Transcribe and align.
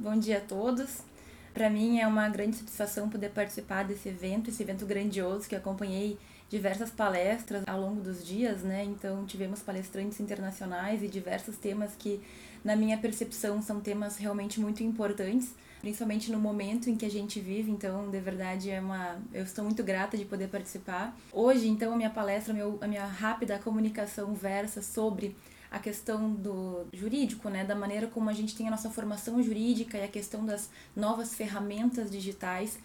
bom 0.00 0.18
dia 0.18 0.38
a 0.38 0.40
todos. 0.40 1.02
Para 1.52 1.68
mim 1.68 2.00
é 2.00 2.06
uma 2.06 2.26
grande 2.28 2.56
satisfação 2.56 3.10
poder 3.10 3.30
participar 3.30 3.84
desse 3.84 4.08
evento, 4.08 4.48
esse 4.48 4.62
evento 4.62 4.86
grandioso 4.86 5.46
que 5.46 5.54
acompanhei 5.54 6.18
diversas 6.48 6.90
palestras 6.90 7.62
ao 7.66 7.78
longo 7.78 8.00
dos 8.00 8.24
dias, 8.24 8.62
né? 8.62 8.82
Então 8.82 9.26
tivemos 9.26 9.60
palestrantes 9.60 10.18
internacionais 10.18 11.02
e 11.02 11.08
diversos 11.08 11.56
temas 11.56 11.90
que, 11.98 12.18
na 12.64 12.74
minha 12.74 12.96
percepção, 12.96 13.60
são 13.60 13.78
temas 13.80 14.16
realmente 14.16 14.58
muito 14.58 14.82
importantes, 14.82 15.54
principalmente 15.80 16.32
no 16.32 16.38
momento 16.38 16.88
em 16.88 16.96
que 16.96 17.04
a 17.04 17.10
gente 17.10 17.38
vive. 17.38 17.70
Então, 17.70 18.10
de 18.10 18.20
verdade, 18.20 18.70
é 18.70 18.80
uma, 18.80 19.18
eu 19.34 19.44
estou 19.44 19.64
muito 19.64 19.84
grata 19.84 20.16
de 20.16 20.24
poder 20.24 20.48
participar. 20.48 21.14
Hoje, 21.30 21.68
então, 21.68 21.92
a 21.92 21.96
minha 21.96 22.10
palestra, 22.10 22.54
a 22.80 22.86
minha 22.86 23.04
rápida 23.04 23.58
comunicação 23.58 24.34
versa 24.34 24.80
sobre 24.80 25.36
a 25.70 25.78
questão 25.78 26.32
do 26.32 26.86
jurídico, 26.92 27.48
né, 27.48 27.64
da 27.64 27.74
maneira 27.74 28.08
como 28.08 28.28
a 28.28 28.32
gente 28.32 28.56
tem 28.56 28.66
a 28.66 28.70
nossa 28.70 28.90
formação 28.90 29.42
jurídica 29.42 29.96
e 29.96 30.04
a 30.04 30.08
questão 30.08 30.44
das 30.44 30.68
novas 30.96 31.34
ferramentas 31.34 32.10
digitais. 32.10 32.78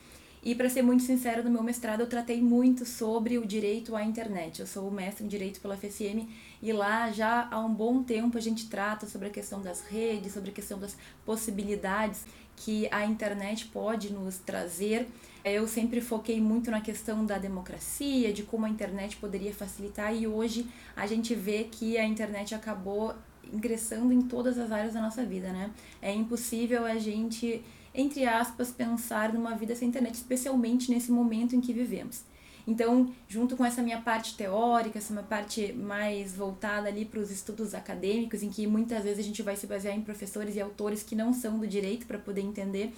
E 0.46 0.54
para 0.54 0.70
ser 0.70 0.84
muito 0.84 1.02
sincero, 1.02 1.44
no 1.44 1.50
meu 1.50 1.64
mestrado 1.64 2.02
eu 2.02 2.08
tratei 2.08 2.40
muito 2.40 2.86
sobre 2.86 3.40
o 3.40 3.48
direito 3.48 3.96
à 3.96 4.04
internet. 4.04 4.60
Eu 4.60 4.68
sou 4.68 4.92
mestre 4.92 5.26
em 5.26 5.28
direito 5.28 5.60
pela 5.60 5.76
FSM 5.76 6.30
e 6.62 6.72
lá 6.72 7.12
já 7.12 7.48
há 7.50 7.60
um 7.60 7.74
bom 7.74 8.04
tempo 8.04 8.38
a 8.38 8.42
gente 8.42 8.70
trata 8.70 9.08
sobre 9.08 9.30
a 9.30 9.32
questão 9.32 9.60
das 9.60 9.82
redes, 9.82 10.34
sobre 10.34 10.52
a 10.52 10.54
questão 10.54 10.78
das 10.78 10.96
possibilidades 11.26 12.26
que 12.56 12.88
a 12.92 13.04
internet 13.04 13.66
pode 13.74 14.14
nos 14.14 14.38
trazer. 14.38 15.08
Eu 15.44 15.68
sempre 15.68 16.00
foquei 16.00 16.40
muito 16.40 16.70
na 16.70 16.80
questão 16.80 17.26
da 17.26 17.40
democracia, 17.40 18.32
de 18.32 18.44
como 18.44 18.68
a 18.68 18.70
internet 18.70 19.18
poderia 19.18 19.54
facilitar, 19.54 20.16
e 20.16 20.28
hoje 20.28 20.68
a 20.96 21.08
gente 21.08 21.34
vê 21.34 21.64
que 21.64 21.98
a 21.98 22.06
internet 22.06 22.54
acabou 22.54 23.16
ingressando 23.52 24.14
em 24.14 24.22
todas 24.22 24.58
as 24.58 24.72
áreas 24.72 24.94
da 24.94 25.02
nossa 25.02 25.24
vida, 25.24 25.52
né? 25.52 25.72
É 26.02 26.14
impossível 26.14 26.86
a 26.86 26.98
gente, 26.98 27.64
entre 27.96 28.26
aspas, 28.26 28.72
pensar 28.72 29.34
numa 29.34 29.56
vida 29.56 29.76
sem 29.76 29.88
internet, 29.88 30.16
especialmente 30.16 30.92
nesse 30.92 31.12
momento 31.12 31.56
em 31.56 31.62
que 31.62 31.74
vivemos. 31.74 32.24
Então, 32.68 33.14
junto 33.28 33.56
com 33.56 33.64
essa 33.64 33.82
minha 33.82 34.02
parte 34.02 34.36
teórica, 34.36 34.98
essa 34.98 35.14
minha 35.14 35.26
parte 35.26 35.72
mais 35.74 36.36
voltada 36.36 36.88
ali 36.88 37.06
para 37.06 37.20
os 37.20 37.30
estudos 37.30 37.76
acadêmicos, 37.76 38.42
em 38.42 38.50
que 38.50 38.66
muitas 38.66 39.04
vezes 39.04 39.20
a 39.20 39.28
gente 39.28 39.42
vai 39.44 39.56
se 39.56 39.68
basear 39.68 39.96
em 39.96 40.02
professores 40.02 40.56
e 40.56 40.62
autores 40.62 41.04
que 41.04 41.16
não 41.16 41.32
são 41.32 41.60
do 41.60 41.68
direito 41.68 42.08
para 42.08 42.18
poder 42.18 42.42
entender, 42.42 42.92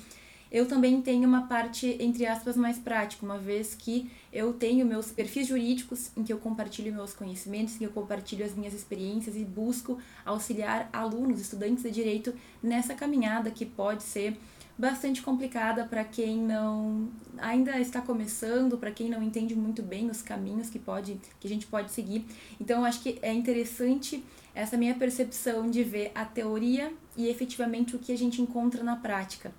eu 0.49 0.65
também 0.65 1.01
tenho 1.01 1.27
uma 1.27 1.45
parte, 1.47 1.97
entre 1.99 2.25
aspas, 2.25 2.55
mais 2.55 2.77
prática, 2.77 3.25
uma 3.25 3.37
vez 3.37 3.75
que 3.75 4.09
eu 4.31 4.53
tenho 4.53 4.85
meus 4.85 5.11
perfis 5.11 5.47
jurídicos 5.47 6.11
em 6.15 6.23
que 6.23 6.31
eu 6.31 6.37
compartilho 6.37 6.93
meus 6.93 7.13
conhecimentos, 7.13 7.75
em 7.75 7.79
que 7.79 7.83
eu 7.83 7.89
compartilho 7.89 8.45
as 8.45 8.55
minhas 8.55 8.73
experiências 8.73 9.35
e 9.35 9.43
busco 9.43 9.99
auxiliar 10.25 10.89
alunos, 10.93 11.41
estudantes 11.41 11.83
de 11.83 11.91
direito 11.91 12.33
nessa 12.63 12.93
caminhada 12.93 13.51
que 13.51 13.65
pode 13.65 14.03
ser 14.03 14.37
bastante 14.77 15.21
complicada 15.21 15.85
para 15.85 16.03
quem 16.03 16.37
não 16.37 17.09
ainda 17.37 17.79
está 17.79 18.01
começando, 18.01 18.77
para 18.77 18.91
quem 18.91 19.09
não 19.09 19.23
entende 19.23 19.55
muito 19.55 19.81
bem 19.81 20.09
os 20.09 20.21
caminhos 20.21 20.69
que 20.69 20.77
pode 20.77 21.19
que 21.39 21.47
a 21.47 21.49
gente 21.49 21.65
pode 21.65 21.91
seguir. 21.91 22.25
Então 22.59 22.85
acho 22.85 23.01
que 23.01 23.17
é 23.21 23.33
interessante 23.33 24.23
essa 24.53 24.77
minha 24.77 24.95
percepção 24.95 25.69
de 25.69 25.83
ver 25.83 26.11
a 26.13 26.25
teoria 26.25 26.91
e 27.15 27.27
efetivamente 27.27 27.95
o 27.95 27.99
que 27.99 28.11
a 28.11 28.17
gente 28.17 28.41
encontra 28.41 28.83
na 28.83 28.95
prática. 28.95 29.51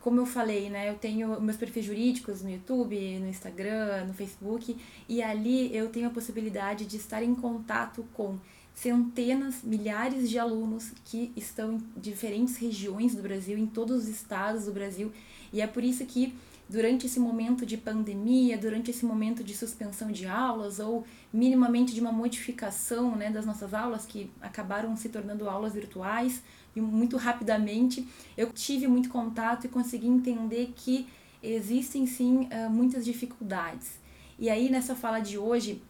Como 0.00 0.20
eu 0.20 0.26
falei, 0.26 0.68
né, 0.68 0.90
eu 0.90 0.96
tenho 0.96 1.40
meus 1.40 1.56
perfis 1.56 1.84
jurídicos 1.84 2.42
no 2.42 2.50
YouTube, 2.50 3.18
no 3.20 3.28
Instagram, 3.28 4.04
no 4.06 4.12
Facebook, 4.12 4.76
e 5.08 5.22
ali 5.22 5.74
eu 5.74 5.88
tenho 5.90 6.08
a 6.08 6.10
possibilidade 6.10 6.84
de 6.86 6.96
estar 6.96 7.22
em 7.22 7.34
contato 7.34 8.04
com 8.12 8.36
centenas, 8.74 9.62
milhares 9.62 10.28
de 10.28 10.38
alunos 10.38 10.92
que 11.04 11.32
estão 11.36 11.74
em 11.74 11.82
diferentes 12.00 12.56
regiões 12.56 13.14
do 13.14 13.22
Brasil, 13.22 13.56
em 13.58 13.66
todos 13.66 14.04
os 14.04 14.08
estados 14.08 14.64
do 14.64 14.72
Brasil, 14.72 15.12
e 15.52 15.60
é 15.60 15.66
por 15.66 15.84
isso 15.84 16.04
que 16.06 16.34
durante 16.68 17.04
esse 17.04 17.20
momento 17.20 17.66
de 17.66 17.76
pandemia, 17.76 18.56
durante 18.56 18.90
esse 18.90 19.04
momento 19.04 19.44
de 19.44 19.54
suspensão 19.54 20.10
de 20.10 20.26
aulas 20.26 20.78
ou 20.78 21.04
minimamente 21.30 21.92
de 21.92 22.00
uma 22.00 22.10
modificação 22.10 23.14
né, 23.14 23.30
das 23.30 23.44
nossas 23.44 23.74
aulas 23.74 24.06
que 24.06 24.30
acabaram 24.40 24.96
se 24.96 25.10
tornando 25.10 25.48
aulas 25.48 25.74
virtuais 25.74 26.42
e 26.74 26.80
muito 26.80 27.18
rapidamente, 27.18 28.08
eu 28.38 28.50
tive 28.50 28.86
muito 28.86 29.10
contato 29.10 29.66
e 29.66 29.68
consegui 29.68 30.06
entender 30.06 30.72
que 30.74 31.06
existem 31.42 32.06
sim 32.06 32.48
eh, 32.50 32.68
muitas 32.68 33.04
dificuldades. 33.04 33.98
E 34.38 34.48
aí 34.48 34.70
nessa 34.70 34.94
fala 34.94 35.20
de 35.20 35.36
hoje, 35.36 35.82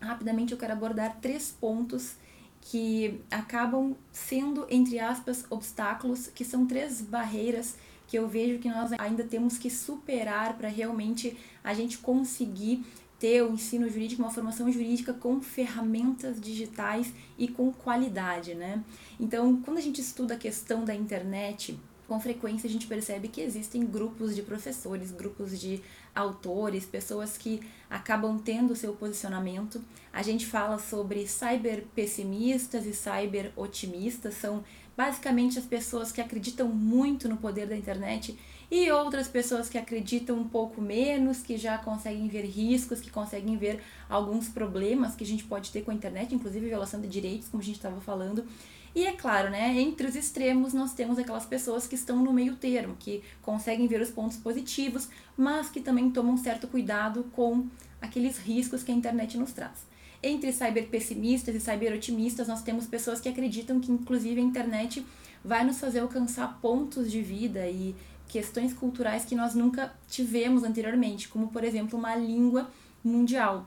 rapidamente 0.00 0.52
eu 0.52 0.58
quero 0.58 0.72
abordar 0.72 1.16
três 1.20 1.54
pontos 1.60 2.16
que 2.64 3.20
acabam 3.30 3.94
sendo, 4.10 4.66
entre 4.70 4.98
aspas, 4.98 5.44
obstáculos, 5.50 6.28
que 6.28 6.44
são 6.44 6.66
três 6.66 7.02
barreiras 7.02 7.76
que 8.06 8.18
eu 8.18 8.26
vejo 8.26 8.58
que 8.58 8.68
nós 8.68 8.90
ainda 8.98 9.22
temos 9.22 9.58
que 9.58 9.68
superar 9.68 10.56
para 10.56 10.68
realmente 10.68 11.36
a 11.62 11.74
gente 11.74 11.98
conseguir 11.98 12.82
ter 13.18 13.42
o 13.42 13.52
ensino 13.52 13.88
jurídico, 13.88 14.22
uma 14.22 14.30
formação 14.30 14.70
jurídica 14.72 15.12
com 15.12 15.40
ferramentas 15.40 16.40
digitais 16.40 17.12
e 17.38 17.48
com 17.48 17.70
qualidade, 17.70 18.54
né? 18.54 18.82
Então, 19.20 19.60
quando 19.60 19.78
a 19.78 19.82
gente 19.82 20.00
estuda 20.00 20.34
a 20.34 20.38
questão 20.38 20.84
da 20.84 20.94
internet, 20.94 21.78
com 22.08 22.18
frequência 22.18 22.66
a 22.66 22.70
gente 22.70 22.86
percebe 22.86 23.28
que 23.28 23.40
existem 23.40 23.84
grupos 23.84 24.34
de 24.34 24.42
professores, 24.42 25.10
grupos 25.10 25.58
de 25.58 25.82
autores, 26.14 26.84
pessoas 26.84 27.36
que 27.36 27.60
acabam 27.90 28.38
tendo 28.38 28.76
seu 28.76 28.92
posicionamento. 28.94 29.82
A 30.12 30.22
gente 30.22 30.46
fala 30.46 30.78
sobre 30.78 31.26
cyber 31.26 31.84
pessimistas 31.94 32.86
e 32.86 32.94
cyber 32.94 33.52
otimistas, 33.56 34.34
são 34.34 34.64
basicamente 34.96 35.58
as 35.58 35.64
pessoas 35.64 36.12
que 36.12 36.20
acreditam 36.20 36.68
muito 36.68 37.28
no 37.28 37.36
poder 37.36 37.66
da 37.66 37.76
internet 37.76 38.38
e 38.70 38.90
outras 38.90 39.28
pessoas 39.28 39.68
que 39.68 39.76
acreditam 39.76 40.36
um 40.36 40.48
pouco 40.48 40.80
menos, 40.80 41.42
que 41.42 41.56
já 41.56 41.78
conseguem 41.78 42.28
ver 42.28 42.44
riscos, 42.44 43.00
que 43.00 43.10
conseguem 43.10 43.56
ver 43.56 43.82
alguns 44.08 44.48
problemas 44.48 45.14
que 45.14 45.24
a 45.24 45.26
gente 45.26 45.44
pode 45.44 45.70
ter 45.70 45.82
com 45.82 45.90
a 45.90 45.94
internet, 45.94 46.34
inclusive 46.34 46.66
violação 46.66 47.00
de 47.00 47.08
direitos, 47.08 47.48
como 47.48 47.62
a 47.62 47.64
gente 47.64 47.76
estava 47.76 48.00
falando. 48.00 48.44
E 48.94 49.04
é 49.04 49.12
claro, 49.12 49.50
né, 49.50 49.80
entre 49.80 50.06
os 50.06 50.14
extremos 50.14 50.72
nós 50.72 50.94
temos 50.94 51.18
aquelas 51.18 51.44
pessoas 51.44 51.86
que 51.86 51.96
estão 51.96 52.16
no 52.22 52.32
meio 52.32 52.54
termo, 52.54 52.94
que 52.96 53.24
conseguem 53.42 53.88
ver 53.88 54.00
os 54.00 54.10
pontos 54.10 54.36
positivos, 54.36 55.08
mas 55.36 55.68
que 55.68 55.80
também 55.80 56.10
tomam 56.10 56.36
certo 56.36 56.68
cuidado 56.68 57.24
com 57.32 57.66
aqueles 58.00 58.38
riscos 58.38 58.84
que 58.84 58.92
a 58.92 58.94
internet 58.94 59.36
nos 59.36 59.52
traz. 59.52 59.84
Entre 60.22 60.52
cyber 60.52 60.88
pessimistas 60.88 61.54
e 61.56 61.60
cyber 61.60 61.92
otimistas, 61.92 62.46
nós 62.46 62.62
temos 62.62 62.86
pessoas 62.86 63.20
que 63.20 63.28
acreditam 63.28 63.80
que 63.80 63.90
inclusive 63.90 64.40
a 64.40 64.44
internet 64.44 65.04
vai 65.44 65.64
nos 65.64 65.80
fazer 65.80 65.98
alcançar 65.98 66.60
pontos 66.60 67.10
de 67.10 67.20
vida 67.20 67.68
e 67.68 67.94
questões 68.28 68.72
culturais 68.72 69.24
que 69.24 69.34
nós 69.34 69.54
nunca 69.54 69.92
tivemos 70.08 70.62
anteriormente, 70.62 71.28
como 71.28 71.48
por 71.48 71.64
exemplo 71.64 71.98
uma 71.98 72.14
língua 72.14 72.70
mundial. 73.02 73.66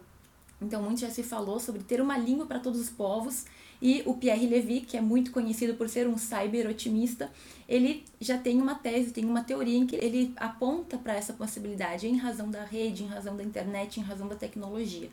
Então, 0.59 0.81
muito 0.81 1.01
já 1.01 1.09
se 1.09 1.21
falou 1.21 1.59
sobre 1.59 1.83
ter 1.83 2.01
uma 2.01 2.17
língua 2.17 2.47
para 2.47 2.59
todos 2.59 2.79
os 2.79 2.89
povos 2.89 3.45
e 3.81 4.01
o 4.05 4.15
Pierre 4.15 4.47
Levy, 4.47 4.81
que 4.81 4.97
é 4.97 5.01
muito 5.01 5.31
conhecido 5.31 5.75
por 5.75 5.87
ser 5.87 6.07
um 6.07 6.17
cyber 6.17 6.69
otimista, 6.69 7.31
ele 7.67 8.03
já 8.19 8.37
tem 8.37 8.61
uma 8.61 8.75
tese, 8.75 9.11
tem 9.11 9.25
uma 9.25 9.43
teoria 9.43 9.77
em 9.77 9.85
que 9.85 9.95
ele 9.95 10.33
aponta 10.35 10.97
para 10.97 11.13
essa 11.13 11.33
possibilidade 11.33 12.07
em 12.07 12.17
razão 12.17 12.49
da 12.49 12.63
rede, 12.63 13.03
em 13.03 13.07
razão 13.07 13.35
da 13.35 13.43
internet, 13.43 13.99
em 13.99 14.03
razão 14.03 14.27
da 14.27 14.35
tecnologia. 14.35 15.09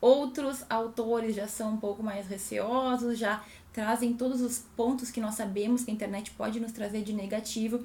Outros 0.00 0.64
autores 0.68 1.34
já 1.34 1.48
são 1.48 1.74
um 1.74 1.76
pouco 1.76 2.02
mais 2.02 2.26
receosos, 2.26 3.18
já 3.18 3.42
trazem 3.72 4.12
todos 4.12 4.42
os 4.42 4.58
pontos 4.76 5.10
que 5.10 5.20
nós 5.20 5.34
sabemos 5.34 5.82
que 5.82 5.90
a 5.90 5.94
internet 5.94 6.30
pode 6.32 6.60
nos 6.60 6.72
trazer 6.72 7.02
de 7.02 7.12
negativo, 7.12 7.82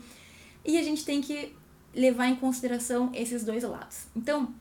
e 0.65 0.77
a 0.77 0.83
gente 0.83 1.05
tem 1.05 1.21
que 1.21 1.55
levar 1.95 2.27
em 2.27 2.35
consideração 2.35 3.09
esses 3.13 3.43
dois 3.43 3.63
lados. 3.63 4.05
Então, 4.15 4.53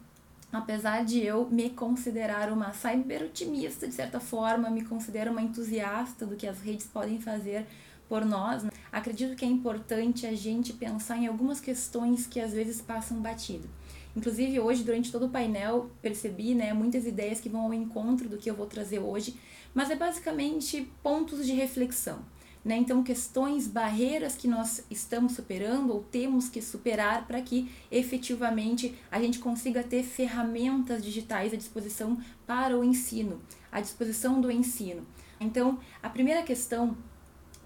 apesar 0.52 1.04
de 1.04 1.20
eu 1.20 1.48
me 1.50 1.70
considerar 1.70 2.52
uma 2.52 2.72
cyber 2.72 3.22
otimista 3.22 3.86
de 3.86 3.94
certa 3.94 4.18
forma, 4.18 4.70
me 4.70 4.84
considero 4.84 5.30
uma 5.30 5.42
entusiasta 5.42 6.24
do 6.24 6.36
que 6.36 6.46
as 6.46 6.60
redes 6.60 6.86
podem 6.86 7.20
fazer 7.20 7.66
por 8.08 8.24
nós, 8.24 8.62
né? 8.62 8.70
acredito 8.90 9.36
que 9.36 9.44
é 9.44 9.48
importante 9.48 10.26
a 10.26 10.34
gente 10.34 10.72
pensar 10.72 11.18
em 11.18 11.26
algumas 11.26 11.60
questões 11.60 12.26
que 12.26 12.40
às 12.40 12.52
vezes 12.52 12.80
passam 12.80 13.20
batido. 13.20 13.68
Inclusive 14.16 14.58
hoje 14.58 14.82
durante 14.82 15.12
todo 15.12 15.26
o 15.26 15.28
painel 15.28 15.90
percebi, 16.00 16.54
né, 16.54 16.72
muitas 16.72 17.06
ideias 17.06 17.38
que 17.38 17.48
vão 17.48 17.66
ao 17.66 17.74
encontro 17.74 18.28
do 18.28 18.38
que 18.38 18.50
eu 18.50 18.54
vou 18.54 18.66
trazer 18.66 18.98
hoje, 18.98 19.38
mas 19.74 19.90
é 19.90 19.96
basicamente 19.96 20.90
pontos 21.02 21.44
de 21.44 21.52
reflexão. 21.52 22.20
Né? 22.64 22.76
Então, 22.76 23.02
questões, 23.02 23.66
barreiras 23.66 24.34
que 24.34 24.48
nós 24.48 24.84
estamos 24.90 25.32
superando 25.32 25.92
ou 25.92 26.02
temos 26.02 26.48
que 26.48 26.60
superar 26.60 27.26
para 27.26 27.40
que 27.40 27.70
efetivamente 27.90 28.94
a 29.10 29.20
gente 29.20 29.38
consiga 29.38 29.82
ter 29.82 30.02
ferramentas 30.02 31.02
digitais 31.02 31.52
à 31.54 31.56
disposição 31.56 32.18
para 32.46 32.76
o 32.76 32.84
ensino, 32.84 33.40
à 33.70 33.80
disposição 33.80 34.40
do 34.40 34.50
ensino. 34.50 35.06
Então, 35.40 35.78
a 36.02 36.08
primeira 36.08 36.42
questão, 36.42 36.96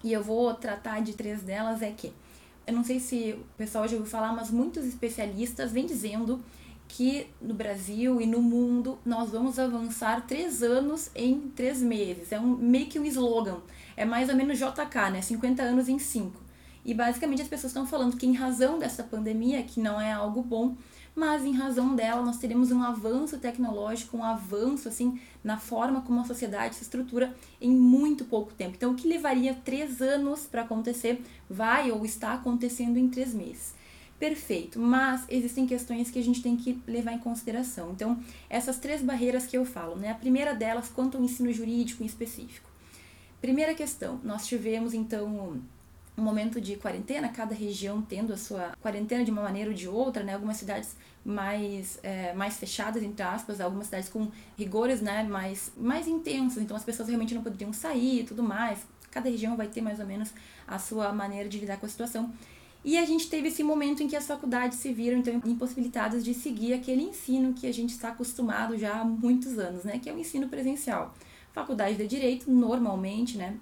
e 0.03 0.13
eu 0.13 0.23
vou 0.23 0.53
tratar 0.53 1.01
de 1.01 1.13
três 1.13 1.41
delas, 1.41 1.81
é 1.81 1.91
que 1.91 2.13
eu 2.65 2.73
não 2.73 2.83
sei 2.83 2.99
se 2.99 3.33
o 3.33 3.43
pessoal 3.57 3.87
já 3.87 3.95
ouviu 3.95 4.09
falar, 4.09 4.31
mas 4.31 4.49
muitos 4.49 4.85
especialistas 4.85 5.71
vêm 5.71 5.85
dizendo 5.85 6.41
que 6.93 7.25
no 7.41 7.55
Brasil 7.55 8.21
e 8.21 8.27
no 8.27 8.39
mundo 8.39 8.99
nós 9.03 9.31
vamos 9.31 9.57
avançar 9.57 10.27
três 10.27 10.61
anos 10.61 11.09
em 11.15 11.51
três 11.55 11.81
meses. 11.81 12.31
É 12.31 12.39
um, 12.39 12.55
meio 12.55 12.85
que 12.85 12.99
um 12.99 13.05
slogan. 13.05 13.57
É 13.97 14.05
mais 14.05 14.29
ou 14.29 14.35
menos 14.35 14.59
JK, 14.59 15.09
né? 15.11 15.19
50 15.19 15.63
anos 15.63 15.89
em 15.89 15.97
5. 15.97 16.39
E 16.85 16.93
basicamente 16.93 17.41
as 17.41 17.47
pessoas 17.47 17.71
estão 17.71 17.87
falando 17.87 18.15
que 18.15 18.27
em 18.27 18.33
razão 18.33 18.77
dessa 18.77 19.03
pandemia, 19.03 19.63
que 19.63 19.79
não 19.79 19.99
é 19.99 20.11
algo 20.11 20.43
bom, 20.43 20.75
mas 21.15 21.43
em 21.43 21.53
razão 21.53 21.95
dela 21.95 22.21
nós 22.21 22.37
teremos 22.37 22.71
um 22.71 22.83
avanço 22.83 23.39
tecnológico, 23.39 24.15
um 24.15 24.23
avanço 24.23 24.87
assim 24.87 25.19
na 25.43 25.57
forma 25.57 26.01
como 26.01 26.21
a 26.21 26.25
sociedade 26.25 26.75
se 26.75 26.83
estrutura 26.83 27.35
em 27.59 27.71
muito 27.71 28.23
pouco 28.25 28.53
tempo. 28.53 28.75
Então, 28.75 28.91
o 28.91 28.95
que 28.95 29.07
levaria 29.07 29.55
três 29.65 29.99
anos 29.99 30.45
para 30.45 30.61
acontecer 30.61 31.23
vai 31.49 31.89
ou 31.89 32.05
está 32.05 32.33
acontecendo 32.33 32.97
em 32.97 33.09
três 33.09 33.33
meses. 33.33 33.73
Perfeito, 34.23 34.79
mas 34.79 35.25
existem 35.27 35.67
questões 35.67 36.09
que 36.09 36.17
a 36.17 36.23
gente 36.23 36.41
tem 36.41 36.55
que 36.55 36.81
levar 36.87 37.11
em 37.11 37.19
consideração. 37.19 37.91
Então, 37.91 38.17
essas 38.49 38.77
três 38.77 39.01
barreiras 39.01 39.45
que 39.45 39.57
eu 39.57 39.65
falo, 39.65 39.97
né? 39.97 40.11
A 40.11 40.15
primeira 40.15 40.55
delas 40.55 40.87
quanto 40.87 41.17
ao 41.17 41.23
ensino 41.25 41.51
jurídico 41.51 42.01
em 42.01 42.05
específico. 42.05 42.69
Primeira 43.41 43.73
questão, 43.73 44.21
nós 44.23 44.47
tivemos 44.47 44.93
então 44.93 45.59
um 46.17 46.21
momento 46.21 46.61
de 46.61 46.77
quarentena, 46.77 47.27
cada 47.27 47.53
região 47.53 48.01
tendo 48.01 48.31
a 48.31 48.37
sua 48.37 48.71
quarentena 48.81 49.25
de 49.25 49.31
uma 49.31 49.43
maneira 49.43 49.71
ou 49.71 49.75
de 49.75 49.89
outra, 49.89 50.23
né? 50.23 50.35
Algumas 50.35 50.55
cidades 50.55 50.95
mais, 51.25 51.99
é, 52.01 52.31
mais 52.31 52.55
fechadas, 52.55 53.03
entre 53.03 53.23
aspas, 53.23 53.59
algumas 53.59 53.87
cidades 53.87 54.07
com 54.07 54.31
rigores 54.57 55.01
né? 55.01 55.23
mais, 55.23 55.69
mais 55.75 56.07
intensos, 56.07 56.59
então 56.59 56.77
as 56.77 56.85
pessoas 56.85 57.09
realmente 57.09 57.35
não 57.35 57.43
poderiam 57.43 57.73
sair 57.73 58.21
e 58.21 58.23
tudo 58.23 58.41
mais. 58.41 58.85
Cada 59.11 59.29
região 59.29 59.57
vai 59.57 59.67
ter 59.67 59.81
mais 59.81 59.99
ou 59.99 60.05
menos 60.05 60.33
a 60.65 60.79
sua 60.79 61.11
maneira 61.11 61.49
de 61.49 61.59
lidar 61.59 61.75
com 61.75 61.85
a 61.85 61.89
situação. 61.89 62.31
E 62.83 62.97
a 62.97 63.05
gente 63.05 63.29
teve 63.29 63.47
esse 63.47 63.63
momento 63.63 64.03
em 64.03 64.07
que 64.07 64.15
as 64.15 64.27
faculdades 64.27 64.79
se 64.79 64.91
viram 64.93 65.19
então 65.19 65.41
impossibilitadas 65.45 66.23
de 66.23 66.33
seguir 66.33 66.73
aquele 66.73 67.03
ensino 67.03 67.53
que 67.53 67.65
a 67.65 67.73
gente 67.73 67.91
está 67.91 68.09
acostumado 68.09 68.77
já 68.77 68.99
há 68.99 69.05
muitos 69.05 69.57
anos, 69.57 69.83
né? 69.83 69.99
Que 69.99 70.09
é 70.09 70.13
o 70.13 70.19
ensino 70.19 70.49
presencial. 70.49 71.13
Faculdade 71.53 71.95
de 71.95 72.07
Direito, 72.07 72.51
normalmente, 72.51 73.37
né? 73.37 73.57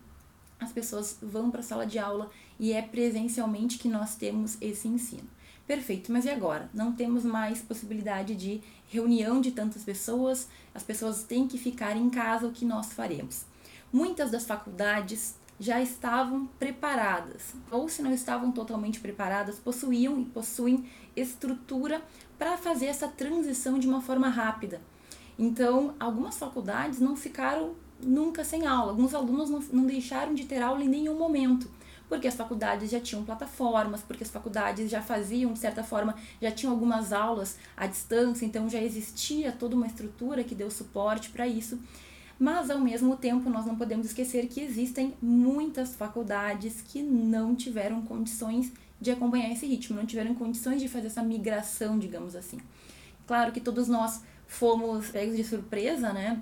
as 0.61 0.71
pessoas 0.71 1.17
vão 1.21 1.49
para 1.49 1.61
a 1.61 1.63
sala 1.63 1.85
de 1.85 1.97
aula 1.97 2.29
e 2.59 2.71
é 2.71 2.81
presencialmente 2.81 3.79
que 3.79 3.89
nós 3.89 4.15
temos 4.15 4.57
esse 4.61 4.87
ensino. 4.87 5.27
Perfeito, 5.65 6.11
mas 6.11 6.25
e 6.25 6.29
agora? 6.29 6.69
Não 6.73 6.93
temos 6.93 7.23
mais 7.23 7.61
possibilidade 7.61 8.35
de 8.35 8.61
reunião 8.87 9.41
de 9.41 9.51
tantas 9.51 9.83
pessoas, 9.83 10.47
as 10.73 10.83
pessoas 10.83 11.23
têm 11.23 11.47
que 11.47 11.57
ficar 11.57 11.97
em 11.97 12.09
casa, 12.09 12.47
o 12.47 12.51
que 12.51 12.65
nós 12.65 12.93
faremos? 12.93 13.45
Muitas 13.91 14.29
das 14.29 14.45
faculdades 14.45 15.35
já 15.61 15.79
estavam 15.79 16.47
preparadas, 16.57 17.53
ou 17.69 17.87
se 17.87 18.01
não 18.01 18.11
estavam 18.11 18.51
totalmente 18.51 18.99
preparadas, 18.99 19.59
possuíam 19.59 20.19
e 20.19 20.25
possuem 20.25 20.89
estrutura 21.15 22.01
para 22.35 22.57
fazer 22.57 22.87
essa 22.87 23.07
transição 23.07 23.77
de 23.77 23.87
uma 23.87 24.01
forma 24.01 24.27
rápida. 24.27 24.81
Então, 25.37 25.93
algumas 25.99 26.35
faculdades 26.39 26.99
não 26.99 27.15
ficaram 27.15 27.75
nunca 28.01 28.43
sem 28.43 28.65
aula. 28.65 28.91
Alguns 28.91 29.13
alunos 29.13 29.51
não, 29.51 29.59
não 29.71 29.85
deixaram 29.85 30.33
de 30.33 30.45
ter 30.45 30.63
aula 30.63 30.83
em 30.83 30.89
nenhum 30.89 31.15
momento 31.15 31.69
porque 32.09 32.27
as 32.27 32.35
faculdades 32.35 32.91
já 32.91 32.99
tinham 32.99 33.23
plataformas, 33.23 34.01
porque 34.01 34.21
as 34.21 34.29
faculdades 34.29 34.91
já 34.91 35.01
faziam, 35.01 35.53
de 35.53 35.59
certa 35.59 35.81
forma, 35.81 36.13
já 36.41 36.51
tinham 36.51 36.73
algumas 36.73 37.13
aulas 37.13 37.57
à 37.77 37.87
distância, 37.87 38.45
então 38.45 38.67
já 38.69 38.81
existia 38.81 39.49
toda 39.53 39.77
uma 39.77 39.87
estrutura 39.87 40.43
que 40.43 40.53
deu 40.53 40.69
suporte 40.69 41.29
para 41.29 41.47
isso. 41.47 41.79
Mas, 42.41 42.71
ao 42.71 42.79
mesmo 42.79 43.15
tempo, 43.15 43.51
nós 43.51 43.67
não 43.67 43.75
podemos 43.75 44.07
esquecer 44.07 44.47
que 44.47 44.61
existem 44.61 45.13
muitas 45.21 45.93
faculdades 45.93 46.81
que 46.81 47.03
não 47.03 47.55
tiveram 47.55 48.01
condições 48.01 48.73
de 48.99 49.11
acompanhar 49.11 49.51
esse 49.51 49.67
ritmo, 49.67 49.95
não 49.95 50.07
tiveram 50.07 50.33
condições 50.33 50.81
de 50.81 50.87
fazer 50.87 51.05
essa 51.05 51.21
migração, 51.21 51.99
digamos 51.99 52.35
assim. 52.35 52.57
Claro 53.27 53.51
que 53.51 53.61
todos 53.61 53.87
nós 53.87 54.23
fomos 54.47 55.09
pegos 55.09 55.37
de 55.37 55.43
surpresa, 55.43 56.11
né? 56.11 56.41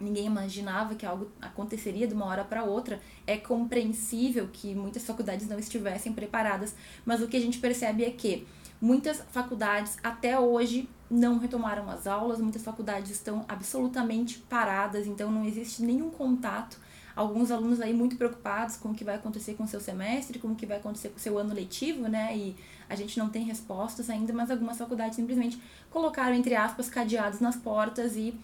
ninguém 0.00 0.24
imaginava 0.24 0.94
que 0.94 1.04
algo 1.04 1.30
aconteceria 1.42 2.08
de 2.08 2.14
uma 2.14 2.24
hora 2.24 2.42
para 2.42 2.64
outra. 2.64 2.98
É 3.26 3.36
compreensível 3.36 4.48
que 4.50 4.74
muitas 4.74 5.04
faculdades 5.04 5.46
não 5.46 5.58
estivessem 5.58 6.14
preparadas, 6.14 6.74
mas 7.04 7.20
o 7.20 7.28
que 7.28 7.36
a 7.36 7.40
gente 7.40 7.58
percebe 7.58 8.02
é 8.02 8.10
que 8.10 8.46
muitas 8.80 9.22
faculdades 9.30 9.98
até 10.02 10.40
hoje 10.40 10.88
não 11.10 11.38
retomaram 11.38 11.88
as 11.90 12.06
aulas, 12.06 12.40
muitas 12.40 12.62
faculdades 12.62 13.10
estão 13.10 13.44
absolutamente 13.48 14.38
paradas, 14.38 15.06
então 15.06 15.30
não 15.30 15.44
existe 15.44 15.82
nenhum 15.82 16.10
contato. 16.10 16.78
Alguns 17.14 17.50
alunos 17.50 17.80
aí 17.80 17.94
muito 17.94 18.16
preocupados 18.16 18.76
com 18.76 18.90
o 18.90 18.94
que 18.94 19.04
vai 19.04 19.14
acontecer 19.14 19.54
com 19.54 19.62
o 19.62 19.68
seu 19.68 19.80
semestre, 19.80 20.38
com 20.38 20.48
o 20.48 20.54
que 20.56 20.66
vai 20.66 20.78
acontecer 20.78 21.10
com 21.10 21.16
o 21.16 21.20
seu 21.20 21.38
ano 21.38 21.54
letivo, 21.54 22.08
né? 22.08 22.36
E 22.36 22.56
a 22.88 22.96
gente 22.96 23.18
não 23.18 23.28
tem 23.28 23.44
respostas 23.44 24.10
ainda, 24.10 24.32
mas 24.32 24.50
algumas 24.50 24.78
faculdades 24.78 25.14
simplesmente 25.14 25.62
colocaram, 25.90 26.34
entre 26.34 26.56
aspas, 26.56 26.88
cadeados 26.88 27.38
nas 27.38 27.54
portas 27.54 28.16
e 28.16 28.34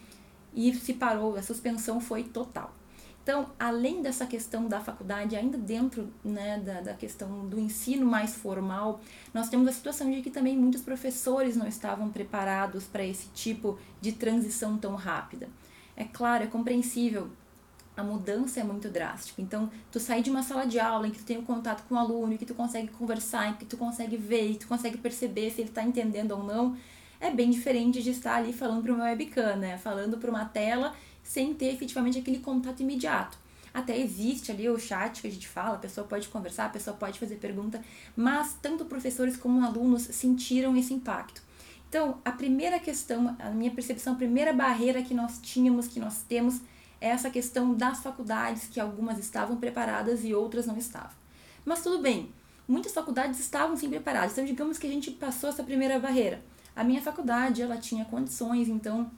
e 0.54 0.74
se 0.74 0.94
parou, 0.94 1.36
a 1.36 1.42
suspensão 1.42 2.00
foi 2.00 2.24
total. 2.24 2.74
Então, 3.30 3.46
além 3.60 4.02
dessa 4.02 4.26
questão 4.26 4.66
da 4.66 4.80
faculdade, 4.80 5.36
ainda 5.36 5.56
dentro 5.56 6.12
né, 6.24 6.58
da, 6.58 6.80
da 6.80 6.94
questão 6.94 7.48
do 7.48 7.60
ensino 7.60 8.04
mais 8.04 8.34
formal, 8.34 9.00
nós 9.32 9.48
temos 9.48 9.68
a 9.68 9.72
situação 9.72 10.10
de 10.10 10.20
que 10.20 10.30
também 10.32 10.58
muitos 10.58 10.82
professores 10.82 11.56
não 11.56 11.68
estavam 11.68 12.10
preparados 12.10 12.86
para 12.86 13.06
esse 13.06 13.28
tipo 13.28 13.78
de 14.00 14.10
transição 14.10 14.76
tão 14.76 14.96
rápida. 14.96 15.48
É 15.96 16.02
claro, 16.02 16.42
é 16.42 16.48
compreensível, 16.48 17.30
a 17.96 18.02
mudança 18.02 18.58
é 18.58 18.64
muito 18.64 18.88
drástica. 18.88 19.40
Então, 19.40 19.70
tu 19.92 20.00
sair 20.00 20.22
de 20.22 20.30
uma 20.30 20.42
sala 20.42 20.66
de 20.66 20.80
aula 20.80 21.06
em 21.06 21.12
que 21.12 21.18
tu 21.18 21.24
tem 21.24 21.38
um 21.38 21.44
contato 21.44 21.86
com 21.88 21.94
o 21.94 21.98
aluno, 21.98 22.32
em 22.32 22.36
que 22.36 22.44
tu 22.44 22.54
consegue 22.56 22.88
conversar, 22.88 23.50
em 23.50 23.54
que 23.54 23.64
tu 23.64 23.76
consegue 23.76 24.16
ver, 24.16 24.50
e 24.50 24.56
tu 24.56 24.66
consegue 24.66 24.98
perceber 24.98 25.52
se 25.52 25.60
ele 25.60 25.68
está 25.68 25.84
entendendo 25.84 26.32
ou 26.32 26.42
não, 26.42 26.76
é 27.20 27.30
bem 27.30 27.48
diferente 27.50 28.02
de 28.02 28.10
estar 28.10 28.34
ali 28.34 28.52
falando 28.52 28.82
para 28.82 28.92
uma 28.92 29.04
webcam, 29.04 29.54
né? 29.56 29.78
Falando 29.78 30.18
para 30.18 30.30
uma 30.30 30.46
tela 30.46 30.96
sem 31.30 31.54
ter 31.54 31.72
efetivamente 31.72 32.18
aquele 32.18 32.40
contato 32.40 32.80
imediato. 32.80 33.38
Até 33.72 33.96
existe 33.96 34.50
ali 34.50 34.68
o 34.68 34.76
chat 34.76 35.22
que 35.22 35.28
a 35.28 35.30
gente 35.30 35.46
fala, 35.46 35.76
a 35.76 35.78
pessoa 35.78 36.04
pode 36.04 36.26
conversar, 36.26 36.64
a 36.64 36.70
pessoa 36.70 36.96
pode 36.96 37.20
fazer 37.20 37.36
pergunta, 37.36 37.80
mas 38.16 38.56
tanto 38.60 38.84
professores 38.84 39.36
como 39.36 39.64
alunos 39.64 40.02
sentiram 40.02 40.76
esse 40.76 40.92
impacto. 40.92 41.40
Então, 41.88 42.18
a 42.24 42.32
primeira 42.32 42.80
questão, 42.80 43.36
a 43.38 43.48
minha 43.50 43.70
percepção, 43.70 44.14
a 44.14 44.16
primeira 44.16 44.52
barreira 44.52 45.04
que 45.04 45.14
nós 45.14 45.38
tínhamos, 45.40 45.86
que 45.86 46.00
nós 46.00 46.20
temos, 46.28 46.60
é 47.00 47.10
essa 47.10 47.30
questão 47.30 47.74
das 47.74 48.02
faculdades, 48.02 48.66
que 48.66 48.80
algumas 48.80 49.16
estavam 49.16 49.56
preparadas 49.56 50.24
e 50.24 50.34
outras 50.34 50.66
não 50.66 50.76
estavam. 50.76 51.12
Mas 51.64 51.80
tudo 51.80 52.02
bem, 52.02 52.28
muitas 52.66 52.92
faculdades 52.92 53.38
estavam 53.38 53.76
sim 53.76 53.88
preparadas, 53.88 54.32
então 54.32 54.44
digamos 54.44 54.78
que 54.78 54.86
a 54.88 54.90
gente 54.90 55.12
passou 55.12 55.48
essa 55.48 55.62
primeira 55.62 55.96
barreira. 56.00 56.42
A 56.74 56.82
minha 56.82 57.00
faculdade, 57.00 57.62
ela 57.62 57.76
tinha 57.76 58.04
condições, 58.04 58.68
então 58.68 59.08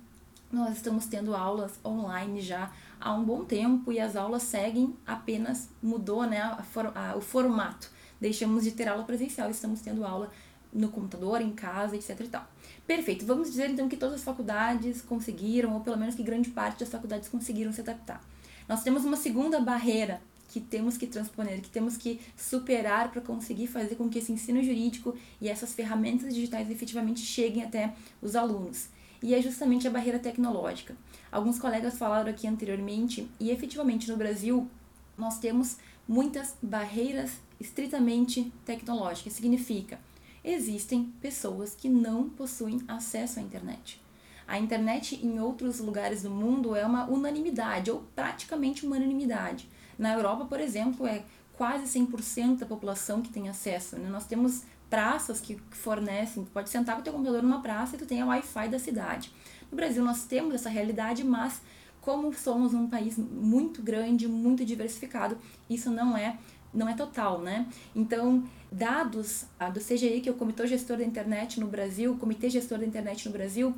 nós 0.52 0.76
estamos 0.76 1.06
tendo 1.06 1.34
aulas 1.34 1.72
online 1.84 2.42
já 2.42 2.70
há 3.00 3.12
um 3.14 3.24
bom 3.24 3.44
tempo 3.44 3.90
e 3.90 3.98
as 3.98 4.14
aulas 4.14 4.42
seguem 4.42 4.94
apenas 5.06 5.70
mudou 5.82 6.24
né, 6.24 6.40
a 6.40 6.62
a, 6.94 7.16
o 7.16 7.20
formato. 7.20 7.90
Deixamos 8.20 8.62
de 8.62 8.72
ter 8.72 8.86
aula 8.86 9.02
presencial, 9.02 9.50
estamos 9.50 9.80
tendo 9.80 10.04
aula 10.04 10.30
no 10.72 10.88
computador, 10.88 11.40
em 11.40 11.52
casa, 11.52 11.96
etc 11.96 12.20
e 12.20 12.28
tal. 12.28 12.46
Perfeito. 12.86 13.26
Vamos 13.26 13.50
dizer 13.50 13.70
então 13.70 13.88
que 13.88 13.96
todas 13.96 14.16
as 14.16 14.22
faculdades 14.22 15.02
conseguiram, 15.02 15.74
ou 15.74 15.80
pelo 15.80 15.96
menos 15.96 16.14
que 16.14 16.22
grande 16.22 16.50
parte 16.50 16.80
das 16.80 16.88
faculdades 16.88 17.28
conseguiram 17.28 17.72
se 17.72 17.80
adaptar. 17.80 18.22
Nós 18.68 18.82
temos 18.82 19.04
uma 19.04 19.16
segunda 19.16 19.60
barreira 19.60 20.20
que 20.48 20.60
temos 20.60 20.98
que 20.98 21.06
transponer, 21.06 21.62
que 21.62 21.70
temos 21.70 21.96
que 21.96 22.20
superar 22.36 23.10
para 23.10 23.22
conseguir 23.22 23.66
fazer 23.66 23.96
com 23.96 24.08
que 24.08 24.18
esse 24.18 24.30
ensino 24.32 24.62
jurídico 24.62 25.16
e 25.40 25.48
essas 25.48 25.72
ferramentas 25.72 26.34
digitais 26.34 26.70
efetivamente 26.70 27.20
cheguem 27.20 27.64
até 27.64 27.94
os 28.20 28.36
alunos. 28.36 28.88
E 29.22 29.34
é 29.34 29.40
justamente 29.40 29.86
a 29.86 29.90
barreira 29.90 30.18
tecnológica. 30.18 30.96
Alguns 31.30 31.58
colegas 31.58 31.96
falaram 31.96 32.30
aqui 32.30 32.46
anteriormente, 32.46 33.28
e 33.38 33.50
efetivamente 33.50 34.10
no 34.10 34.16
Brasil 34.16 34.68
nós 35.16 35.38
temos 35.38 35.76
muitas 36.08 36.56
barreiras 36.60 37.32
estritamente 37.60 38.52
tecnológicas. 38.64 39.34
Significa, 39.34 40.00
existem 40.44 41.04
pessoas 41.20 41.74
que 41.74 41.88
não 41.88 42.28
possuem 42.28 42.80
acesso 42.88 43.38
à 43.38 43.42
internet. 43.42 44.00
A 44.46 44.58
internet 44.58 45.24
em 45.24 45.38
outros 45.38 45.78
lugares 45.78 46.22
do 46.22 46.30
mundo 46.30 46.74
é 46.74 46.84
uma 46.84 47.06
unanimidade, 47.08 47.90
ou 47.90 48.02
praticamente 48.14 48.84
uma 48.84 48.96
unanimidade. 48.96 49.68
Na 49.98 50.12
Europa, 50.12 50.44
por 50.46 50.60
exemplo, 50.60 51.06
é 51.06 51.24
quase 51.52 51.98
100% 51.98 52.58
da 52.58 52.66
população 52.66 53.22
que 53.22 53.30
tem 53.30 53.48
acesso. 53.48 53.96
Né? 53.96 54.08
Nós 54.08 54.26
temos 54.26 54.62
praças 54.92 55.40
que 55.40 55.58
fornecem, 55.70 56.44
pode 56.44 56.68
sentar 56.68 56.96
com 56.96 57.02
teu 57.02 57.14
computador 57.14 57.42
numa 57.42 57.62
praça 57.62 57.96
e 57.96 57.98
tu 57.98 58.04
tem 58.04 58.20
a 58.20 58.26
Wi-Fi 58.26 58.68
da 58.68 58.78
cidade. 58.78 59.32
No 59.70 59.76
Brasil 59.76 60.04
nós 60.04 60.24
temos 60.24 60.54
essa 60.54 60.68
realidade, 60.68 61.24
mas 61.24 61.62
como 62.02 62.30
somos 62.34 62.74
um 62.74 62.86
país 62.86 63.16
muito 63.16 63.80
grande, 63.80 64.28
muito 64.28 64.66
diversificado, 64.66 65.38
isso 65.70 65.90
não 65.90 66.14
é 66.14 66.36
não 66.74 66.86
é 66.88 66.94
total, 66.94 67.40
né? 67.40 67.66
Então, 67.94 68.44
dados 68.70 69.46
a 69.58 69.70
do 69.70 69.80
CGI, 69.80 70.20
que 70.20 70.28
é 70.28 70.32
o 70.32 70.34
Comitê 70.34 70.66
Gestor 70.66 70.98
da 70.98 71.04
Internet 71.04 71.58
no 71.58 71.68
Brasil, 71.68 72.16
Comitê 72.18 72.50
Gestor 72.50 72.78
da 72.78 72.86
Internet 72.86 73.26
no 73.26 73.32
Brasil, 73.32 73.74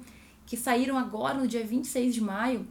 que 0.47 0.57
saíram 0.57 0.99
agora 0.99 1.39
no 1.39 1.47
dia 1.47 1.65
26 1.65 2.13
de 2.13 2.21
maio, 2.21 2.67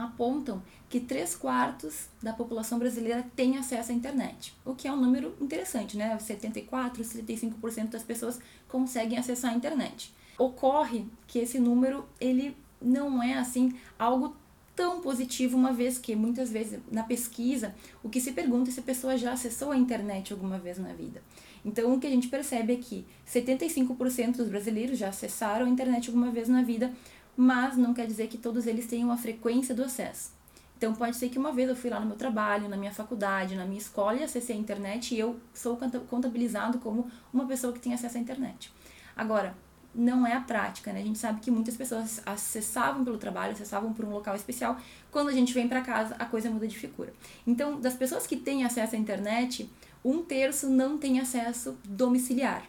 apontam 0.00 0.62
que 0.88 1.00
3 1.00 1.34
quartos 1.36 2.08
da 2.22 2.32
população 2.32 2.78
brasileira 2.78 3.26
tem 3.36 3.56
acesso 3.56 3.92
à 3.92 3.94
internet, 3.94 4.54
o 4.64 4.74
que 4.74 4.88
é 4.88 4.92
um 4.92 5.00
número 5.00 5.34
interessante, 5.40 5.96
né? 5.96 6.18
74, 6.18 7.02
75% 7.02 7.90
das 7.90 8.02
pessoas 8.02 8.38
conseguem 8.68 9.18
acessar 9.18 9.52
a 9.52 9.56
internet. 9.56 10.14
Ocorre 10.38 11.06
que 11.26 11.38
esse 11.38 11.58
número 11.58 12.04
ele 12.20 12.56
não 12.80 13.22
é 13.22 13.34
assim 13.34 13.74
algo 13.98 14.36
tão 14.78 15.00
positivo, 15.00 15.56
uma 15.56 15.72
vez 15.72 15.98
que 15.98 16.14
muitas 16.14 16.52
vezes 16.52 16.78
na 16.92 17.02
pesquisa 17.02 17.74
o 18.00 18.08
que 18.08 18.20
se 18.20 18.30
pergunta 18.30 18.70
é 18.70 18.72
se 18.72 18.78
a 18.78 18.84
pessoa 18.84 19.18
já 19.18 19.32
acessou 19.32 19.72
a 19.72 19.76
internet 19.76 20.32
alguma 20.32 20.56
vez 20.56 20.78
na 20.78 20.92
vida. 20.92 21.20
Então 21.64 21.92
o 21.92 21.98
que 21.98 22.06
a 22.06 22.10
gente 22.10 22.28
percebe 22.28 22.74
é 22.74 22.76
que 22.76 23.04
75% 23.26 24.36
dos 24.36 24.48
brasileiros 24.48 24.96
já 24.96 25.08
acessaram 25.08 25.66
a 25.66 25.68
internet 25.68 26.08
alguma 26.08 26.30
vez 26.30 26.48
na 26.48 26.62
vida, 26.62 26.92
mas 27.38 27.76
não 27.76 27.94
quer 27.94 28.04
dizer 28.04 28.26
que 28.26 28.36
todos 28.36 28.66
eles 28.66 28.88
tenham 28.88 29.12
a 29.12 29.16
frequência 29.16 29.72
do 29.72 29.84
acesso. 29.84 30.32
Então 30.76 30.92
pode 30.92 31.16
ser 31.16 31.28
que 31.28 31.38
uma 31.38 31.52
vez 31.52 31.68
eu 31.68 31.76
fui 31.76 31.88
lá 31.88 32.00
no 32.00 32.06
meu 32.06 32.16
trabalho, 32.16 32.68
na 32.68 32.76
minha 32.76 32.92
faculdade, 32.92 33.54
na 33.54 33.64
minha 33.64 33.78
escola 33.78 34.18
e 34.18 34.24
acessei 34.24 34.56
a 34.56 34.58
internet 34.58 35.14
e 35.14 35.20
eu 35.20 35.38
sou 35.54 35.78
contabilizado 36.08 36.80
como 36.80 37.08
uma 37.32 37.46
pessoa 37.46 37.72
que 37.72 37.78
tem 37.78 37.94
acesso 37.94 38.18
à 38.18 38.20
internet. 38.20 38.72
Agora, 39.16 39.56
não 39.94 40.26
é 40.26 40.32
a 40.32 40.40
prática, 40.40 40.92
né? 40.92 41.00
A 41.00 41.04
gente 41.04 41.18
sabe 41.18 41.40
que 41.40 41.48
muitas 41.48 41.76
pessoas 41.76 42.20
acessavam 42.26 43.04
pelo 43.04 43.18
trabalho, 43.18 43.52
acessavam 43.52 43.92
por 43.92 44.04
um 44.04 44.10
local 44.10 44.34
especial. 44.34 44.76
Quando 45.12 45.28
a 45.28 45.32
gente 45.32 45.54
vem 45.54 45.68
para 45.68 45.80
casa, 45.80 46.16
a 46.18 46.24
coisa 46.24 46.50
muda 46.50 46.66
de 46.66 46.76
figura. 46.76 47.12
Então, 47.46 47.80
das 47.80 47.94
pessoas 47.94 48.26
que 48.26 48.36
têm 48.36 48.64
acesso 48.64 48.96
à 48.96 48.98
internet, 48.98 49.70
um 50.04 50.22
terço 50.22 50.68
não 50.68 50.98
tem 50.98 51.20
acesso 51.20 51.76
domiciliar. 51.84 52.64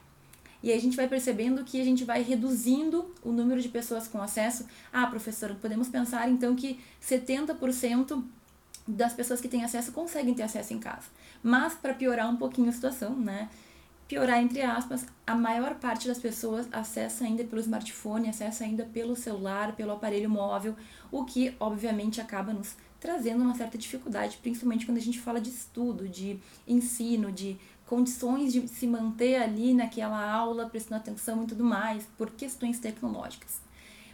E 0.62 0.72
aí 0.72 0.78
a 0.78 0.82
gente 0.82 0.98
vai 0.98 1.08
percebendo 1.08 1.64
que 1.64 1.80
a 1.80 1.84
gente 1.84 2.04
vai 2.04 2.22
reduzindo 2.22 3.14
o 3.24 3.32
número 3.32 3.62
de 3.62 3.70
pessoas 3.70 4.08
com 4.08 4.22
acesso. 4.22 4.66
Ah, 4.92 5.08
professora, 5.08 5.56
podemos 5.56 5.88
pensar 5.88 6.30
então 6.30 6.56
que 6.56 6.80
70% 7.02 8.24
das 8.88 9.14
pessoas 9.14 9.40
que 9.40 9.48
têm 9.48 9.64
acesso 9.64 9.92
conseguem 9.92 10.34
ter 10.34 10.44
acesso 10.44 10.74
em 10.74 10.80
casa. 10.80 11.08
Mas 11.42 11.74
para 11.76 11.94
piorar 11.94 12.30
um 12.30 12.36
pouquinho 12.36 12.70
a 12.70 12.74
situação, 12.74 13.16
né? 13.16 13.50
Piorar 14.08 14.42
entre 14.42 14.62
aspas, 14.64 15.06
a 15.26 15.36
maior 15.36 15.76
parte 15.76 16.08
das 16.08 16.18
pessoas 16.18 16.68
acessa 16.72 17.24
ainda 17.24 17.44
pelo 17.44 17.62
smartphone, 17.62 18.28
acessa 18.28 18.64
ainda 18.64 18.84
pelo 18.84 19.16
celular, 19.16 19.76
pelo 19.76 19.92
aparelho 19.92 20.30
móvel, 20.30 20.76
o 21.12 21.24
que 21.24 21.56
obviamente 21.60 22.20
acaba 22.20 22.52
nos 22.52 22.76
trazendo 23.00 23.44
uma 23.44 23.56
certa 23.56 23.78
dificuldade, 23.78 24.40
principalmente 24.42 24.86
quando 24.86 24.98
a 24.98 25.02
gente 25.02 25.20
fala 25.20 25.40
de 25.40 25.50
estudo, 25.50 26.08
de 26.08 26.40
ensino, 26.68 27.32
de 27.32 27.58
condições 27.90 28.54
de 28.54 28.68
se 28.68 28.86
manter 28.86 29.42
ali 29.42 29.74
naquela 29.74 30.24
aula, 30.32 30.70
prestando 30.70 31.02
atenção 31.02 31.44
e 31.44 31.48
tudo 31.48 31.64
mais, 31.64 32.08
por 32.16 32.30
questões 32.30 32.80
tecnológicas. 32.80 33.62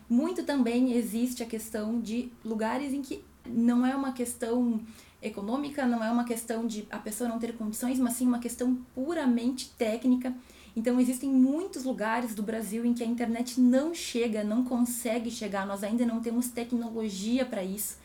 Muito 0.09 0.45
também 0.45 0.93
existe 0.93 1.43
a 1.43 1.45
questão 1.45 1.99
de 1.99 2.31
lugares 2.43 2.93
em 2.93 3.01
que 3.01 3.21
não 3.45 3.85
é 3.85 3.93
uma 3.93 4.13
questão 4.13 4.79
econômica, 5.21 5.85
não 5.85 6.01
é 6.01 6.09
uma 6.09 6.23
questão 6.23 6.65
de 6.65 6.87
a 6.89 6.97
pessoa 6.99 7.29
não 7.29 7.37
ter 7.37 7.57
condições, 7.57 7.99
mas 7.99 8.13
sim 8.13 8.25
uma 8.25 8.39
questão 8.39 8.75
puramente 8.95 9.69
técnica. 9.77 10.33
Então 10.73 10.97
existem 10.97 11.29
muitos 11.29 11.83
lugares 11.83 12.33
do 12.33 12.43
Brasil 12.43 12.85
em 12.85 12.93
que 12.93 13.03
a 13.03 13.07
internet 13.07 13.59
não 13.59 13.93
chega, 13.93 14.41
não 14.41 14.63
consegue 14.63 15.29
chegar, 15.29 15.67
nós 15.67 15.83
ainda 15.83 16.05
não 16.05 16.21
temos 16.21 16.47
tecnologia 16.47 17.45
para 17.45 17.61
isso. 17.61 17.97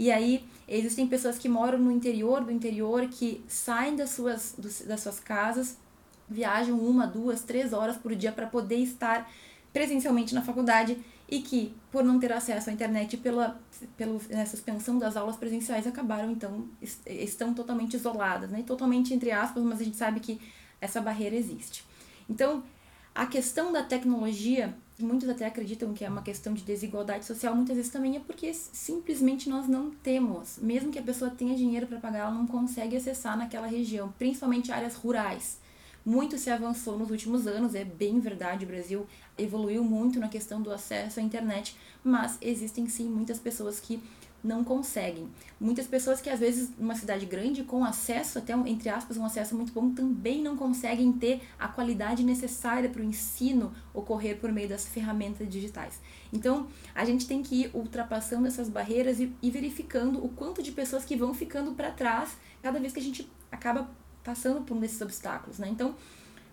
E 0.00 0.10
aí 0.10 0.42
existem 0.66 1.06
pessoas 1.06 1.36
que 1.36 1.46
moram 1.46 1.78
no 1.78 1.92
interior 1.92 2.42
do 2.42 2.50
interior, 2.50 3.06
que 3.08 3.44
saem 3.46 3.94
das 3.94 4.08
suas, 4.08 4.56
das 4.86 5.00
suas 5.00 5.20
casas, 5.20 5.76
viajam 6.26 6.78
uma, 6.78 7.06
duas, 7.06 7.42
três 7.42 7.74
horas 7.74 7.98
por 7.98 8.16
dia 8.16 8.32
para 8.32 8.46
poder 8.46 8.76
estar 8.76 9.30
presencialmente 9.74 10.34
na 10.34 10.40
faculdade 10.40 10.96
e 11.28 11.42
que, 11.42 11.74
por 11.92 12.02
não 12.02 12.18
ter 12.18 12.32
acesso 12.32 12.70
à 12.70 12.72
internet 12.72 13.18
pela, 13.18 13.60
pela 13.98 14.18
né, 14.30 14.46
suspensão 14.46 14.98
das 14.98 15.18
aulas 15.18 15.36
presenciais, 15.36 15.86
acabaram, 15.86 16.30
então, 16.30 16.66
estão 17.06 17.52
totalmente 17.52 17.94
isoladas, 17.94 18.48
né? 18.48 18.64
Totalmente 18.66 19.12
entre 19.12 19.30
aspas, 19.30 19.62
mas 19.62 19.82
a 19.82 19.84
gente 19.84 19.98
sabe 19.98 20.18
que 20.18 20.40
essa 20.80 20.98
barreira 21.02 21.36
existe. 21.36 21.84
Então, 22.26 22.62
a 23.14 23.26
questão 23.26 23.70
da 23.70 23.82
tecnologia 23.82 24.74
muitos 25.00 25.28
até 25.28 25.46
acreditam 25.46 25.92
que 25.92 26.04
é 26.04 26.08
uma 26.08 26.22
questão 26.22 26.52
de 26.52 26.62
desigualdade 26.62 27.24
social, 27.24 27.54
muitas 27.54 27.76
vezes 27.76 27.90
também 27.90 28.16
é 28.16 28.20
porque 28.20 28.52
simplesmente 28.54 29.48
nós 29.48 29.66
não 29.68 29.90
temos, 29.90 30.58
mesmo 30.58 30.90
que 30.90 30.98
a 30.98 31.02
pessoa 31.02 31.30
tenha 31.30 31.56
dinheiro 31.56 31.86
para 31.86 31.98
pagar, 31.98 32.20
ela 32.20 32.30
não 32.30 32.46
consegue 32.46 32.96
acessar 32.96 33.36
naquela 33.36 33.66
região, 33.66 34.12
principalmente 34.18 34.72
áreas 34.72 34.94
rurais. 34.94 35.58
Muito 36.04 36.38
se 36.38 36.50
avançou 36.50 36.98
nos 36.98 37.10
últimos 37.10 37.46
anos, 37.46 37.74
é 37.74 37.84
bem 37.84 38.20
verdade, 38.20 38.64
o 38.64 38.68
Brasil 38.68 39.06
evoluiu 39.36 39.84
muito 39.84 40.18
na 40.18 40.28
questão 40.28 40.62
do 40.62 40.72
acesso 40.72 41.20
à 41.20 41.22
internet, 41.22 41.76
mas 42.02 42.38
existem 42.40 42.88
sim 42.88 43.04
muitas 43.04 43.38
pessoas 43.38 43.78
que 43.78 44.02
não 44.42 44.64
conseguem. 44.64 45.28
Muitas 45.60 45.86
pessoas 45.86 46.20
que 46.20 46.30
às 46.30 46.40
vezes 46.40 46.70
numa 46.78 46.94
cidade 46.94 47.26
grande 47.26 47.62
com 47.62 47.84
acesso 47.84 48.38
até 48.38 48.52
entre 48.52 48.88
aspas 48.88 49.16
um 49.16 49.24
acesso 49.24 49.54
muito 49.54 49.72
bom 49.72 49.90
também 49.92 50.42
não 50.42 50.56
conseguem 50.56 51.12
ter 51.12 51.42
a 51.58 51.68
qualidade 51.68 52.22
necessária 52.22 52.88
para 52.88 53.02
o 53.02 53.04
ensino 53.04 53.72
ocorrer 53.92 54.38
por 54.38 54.50
meio 54.50 54.68
das 54.68 54.86
ferramentas 54.86 55.48
digitais. 55.48 56.00
Então 56.32 56.68
a 56.94 57.04
gente 57.04 57.26
tem 57.26 57.42
que 57.42 57.62
ir 57.62 57.70
ultrapassando 57.74 58.46
essas 58.46 58.68
barreiras 58.68 59.20
e, 59.20 59.32
e 59.42 59.50
verificando 59.50 60.24
o 60.24 60.28
quanto 60.28 60.62
de 60.62 60.72
pessoas 60.72 61.04
que 61.04 61.16
vão 61.16 61.34
ficando 61.34 61.72
para 61.72 61.90
trás 61.90 62.36
cada 62.62 62.78
vez 62.78 62.92
que 62.92 63.00
a 63.00 63.02
gente 63.02 63.30
acaba 63.50 63.90
passando 64.22 64.62
por 64.62 64.76
um 64.76 64.80
desses 64.80 65.00
obstáculos, 65.00 65.58
né? 65.58 65.68
Então 65.68 65.94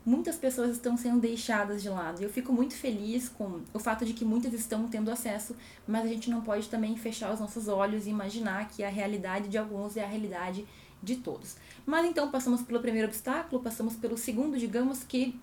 muitas 0.08 0.38
pessoas 0.38 0.72
estão 0.72 0.96
sendo 0.96 1.20
deixadas 1.20 1.82
de 1.82 1.90
lado. 1.90 2.24
Eu 2.24 2.30
fico 2.30 2.54
muito 2.54 2.74
feliz 2.74 3.28
com 3.28 3.60
o 3.74 3.78
fato 3.78 4.06
de 4.06 4.14
que 4.14 4.24
muitas 4.24 4.54
estão 4.54 4.88
tendo 4.88 5.12
acesso, 5.12 5.54
mas 5.86 6.06
a 6.06 6.08
gente 6.08 6.30
não 6.30 6.40
pode 6.40 6.70
também 6.70 6.96
fechar 6.96 7.34
os 7.34 7.42
nossos 7.42 7.68
olhos 7.68 8.08
e 8.08 8.10
imaginar 8.10 8.70
que 8.70 8.86
a 8.86 8.90
realidade 8.90 9.50
de 9.50 9.58
alguns 9.58 9.98
é 9.98 10.06
a 10.06 10.08
realidade 10.08 10.66
de 11.04 11.18
todos. 11.18 11.58
Mas 11.86 12.06
então 12.06 12.32
passamos 12.32 12.62
pelo 12.62 12.80
primeiro 12.80 13.10
obstáculo, 13.10 13.62
passamos 13.62 13.96
pelo 13.96 14.18
segundo, 14.18 14.58
digamos 14.58 15.04
que 15.04 15.38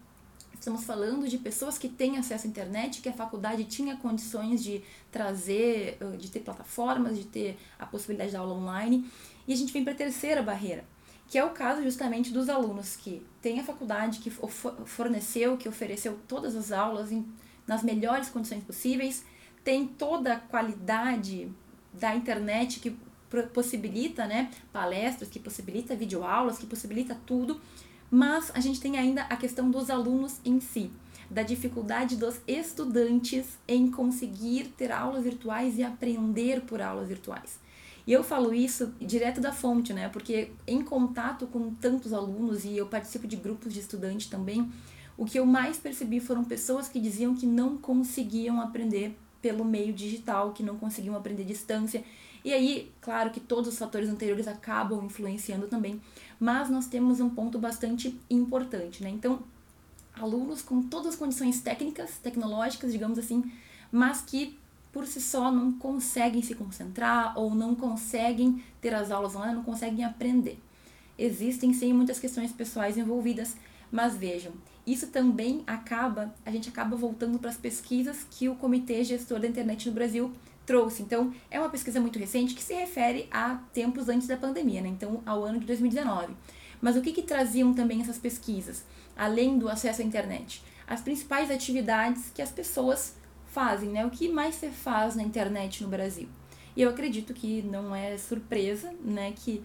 estamos 0.55 0.85
falando 0.85 1.29
de 1.29 1.37
pessoas 1.37 1.77
que 1.77 1.91
têm 1.91 2.17
acesso 2.17 2.47
à 2.47 2.49
internet, 2.49 3.03
que 3.03 3.09
a 3.11 3.13
faculdade 3.13 3.65
tinha 3.65 3.99
condições 3.99 4.65
de 4.65 4.83
trazer, 5.13 5.99
de 6.19 6.31
ter 6.31 6.41
plataformas, 6.41 7.19
de 7.19 7.25
ter 7.25 7.59
a 7.79 7.85
possibilidade 7.85 8.31
de 8.31 8.37
aula 8.39 8.55
online, 8.55 9.07
e 9.47 9.53
a 9.53 9.57
gente 9.57 9.75
vem 9.75 9.85
para 9.85 9.93
a 9.93 9.97
terceira 9.97 10.43
barreira, 10.43 10.87
que 11.27 11.39
é 11.39 11.45
o 11.45 11.51
caso 11.51 11.83
justamente 11.83 12.33
dos 12.33 12.49
alunos 12.49 12.97
que 12.97 13.25
têm 13.41 13.61
a 13.61 13.65
faculdade, 13.65 14.21
que 14.21 14.31
forneceu, 14.31 15.57
que 15.57 15.69
ofereceu 15.69 16.19
todas 16.29 16.55
as 16.55 16.71
aulas 16.71 17.11
em, 17.11 17.27
nas 17.67 17.83
melhores 17.83 18.29
condições 18.29 18.63
possíveis, 18.63 19.25
tem 19.63 19.87
toda 19.87 20.35
a 20.35 20.39
qualidade 20.39 21.51
da 21.93 22.15
internet 22.15 22.81
que 22.81 22.97
possibilita 23.53 24.27
né, 24.27 24.51
palestras, 24.73 25.29
que 25.29 25.41
possibilita 25.41 25.97
videoaulas, 25.97 26.59
que 26.59 26.67
possibilita 26.67 27.17
tudo, 27.27 27.61
mas 28.11 28.53
a 28.55 28.61
gente 28.61 28.81
tem 28.81 28.97
ainda 28.97 29.23
a 29.23 29.37
questão 29.37 29.71
dos 29.71 29.91
alunos 29.91 30.41
em 30.45 30.61
si, 30.61 30.91
da 31.29 31.43
dificuldade 31.43 32.17
dos 32.17 32.41
estudantes 32.47 33.59
em 33.67 33.91
conseguir 33.91 34.69
ter 34.77 34.93
aulas 34.93 35.25
virtuais 35.25 35.79
e 35.79 35.83
aprender 35.83 36.61
por 36.61 36.81
aulas 36.81 37.09
virtuais. 37.09 37.59
E 38.07 38.13
eu 38.13 38.23
falo 38.23 38.53
isso 38.53 38.93
direto 39.01 39.41
da 39.41 39.53
fonte, 39.53 39.93
né? 39.93 40.09
Porque 40.09 40.53
em 40.67 40.83
contato 40.83 41.47
com 41.47 41.73
tantos 41.75 42.13
alunos 42.13 42.65
e 42.65 42.77
eu 42.77 42.87
participo 42.87 43.27
de 43.27 43.37
grupos 43.37 43.73
de 43.73 43.81
estudantes 43.81 44.27
também, 44.27 44.71
o 45.17 45.25
que 45.25 45.39
eu 45.39 45.47
mais 45.47 45.79
percebi 45.79 46.21
foram 46.21 46.45
pessoas 46.45 46.89
que 46.89 47.01
diziam 47.01 47.35
que 47.35 47.47
não 47.47 47.79
conseguiam 47.79 48.61
aprender 48.61 49.17
pelo 49.41 49.65
meio 49.65 49.93
digital, 49.93 50.53
que 50.53 50.63
não 50.63 50.77
conseguiam 50.77 51.15
aprender 51.15 51.45
distância. 51.45 52.03
E 52.45 52.53
aí, 52.53 52.93
claro 53.01 53.31
que 53.31 53.41
todos 53.41 53.73
os 53.73 53.79
fatores 53.79 54.09
anteriores 54.09 54.47
acabam 54.47 55.05
influenciando 55.05 55.67
também, 55.67 56.01
mas 56.39 56.69
nós 56.69 56.87
temos 56.87 57.21
um 57.21 57.31
ponto 57.31 57.59
bastante 57.59 58.19
importante, 58.29 59.03
né? 59.03 59.09
Então, 59.09 59.43
alunos 60.15 60.61
com 60.61 60.83
todas 60.83 61.09
as 61.09 61.17
condições 61.17 61.61
técnicas, 61.61 62.19
tecnológicas, 62.19 62.93
digamos 62.93 63.19
assim, 63.19 63.51
mas 63.91 64.21
que 64.21 64.59
por 64.95 65.09
si 65.09 65.21
só 65.21 65.51
não 65.51 65.73
conseguem 65.73 66.41
se 66.41 66.55
concentrar 66.55 67.37
ou 67.37 67.53
não 67.53 67.75
conseguem 67.75 68.63
ter 68.81 68.95
as 68.95 69.11
aulas 69.11 69.35
online, 69.35 69.57
não 69.57 69.65
conseguem 69.65 70.05
aprender. 70.05 70.57
Existem 71.19 71.73
sim 71.73 71.93
muitas 71.93 72.21
questões 72.21 72.53
pessoais 72.53 72.97
envolvidas, 72.97 73.57
mas 73.91 74.17
vejam, 74.17 74.53
isso 74.87 75.09
também 75.09 75.65
acaba, 75.67 76.33
a 76.47 76.51
gente 76.53 76.69
acaba 76.69 76.97
voltando 76.97 77.41
para 77.41 77.51
as 77.51 77.57
pesquisas 77.57 78.25
que 78.31 78.49
o 78.49 78.55
Comitê 78.55 79.03
Gestor 79.03 79.41
da 79.41 79.49
Internet 79.49 79.89
no 79.89 79.95
Brasil 79.95 80.33
trouxe. 80.65 81.03
Então, 81.03 81.35
é 81.51 81.59
uma 81.59 81.69
pesquisa 81.69 82.01
muito 82.01 82.19
recente 82.19 82.55
que 82.55 82.63
se 82.63 82.73
refere 82.73 83.29
a 83.33 83.57
tempos 83.73 84.09
antes 84.09 84.29
da 84.29 84.37
pandemia, 84.37 84.81
né? 84.81 84.89
Então, 84.89 85.23
ao 85.27 85.45
ano 85.45 85.59
de 85.59 85.67
2019. 85.67 86.35
Mas 86.81 86.97
o 86.97 87.03
que, 87.03 87.13
que 87.13 87.23
traziam 87.23 87.75
também 87.75 88.01
essas 88.01 88.19
pesquisas, 88.19 88.85
além 89.17 89.59
do 89.59 89.69
acesso 89.69 90.03
à 90.03 90.05
internet? 90.05 90.63
As 90.87 91.01
principais 91.01 91.51
atividades 91.51 92.31
que 92.33 92.43
as 92.43 92.53
pessoas 92.53 93.15
fazem, 93.55 93.89
né? 93.89 94.05
O 94.05 94.11
que 94.11 94.29
mais 94.29 94.57
se 94.57 94.69
faz 94.69 95.15
na 95.15 95.23
internet 95.23 95.83
no 95.83 95.89
Brasil? 95.89 96.29
E 96.77 96.83
eu 96.83 96.91
acredito 96.91 97.33
que 97.33 97.63
não 97.63 97.95
é 97.95 98.19
surpresa, 98.19 98.93
né, 99.03 99.33
que 99.33 99.63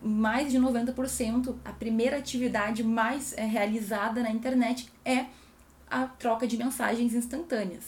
mais 0.00 0.50
de 0.50 0.58
90%, 0.58 1.54
a 1.64 1.72
primeira 1.72 2.16
atividade 2.16 2.82
mais 2.82 3.36
é, 3.36 3.44
realizada 3.44 4.22
na 4.22 4.30
internet 4.30 4.90
é 5.04 5.26
a 5.90 6.06
troca 6.06 6.46
de 6.46 6.56
mensagens 6.56 7.14
instantâneas. 7.14 7.84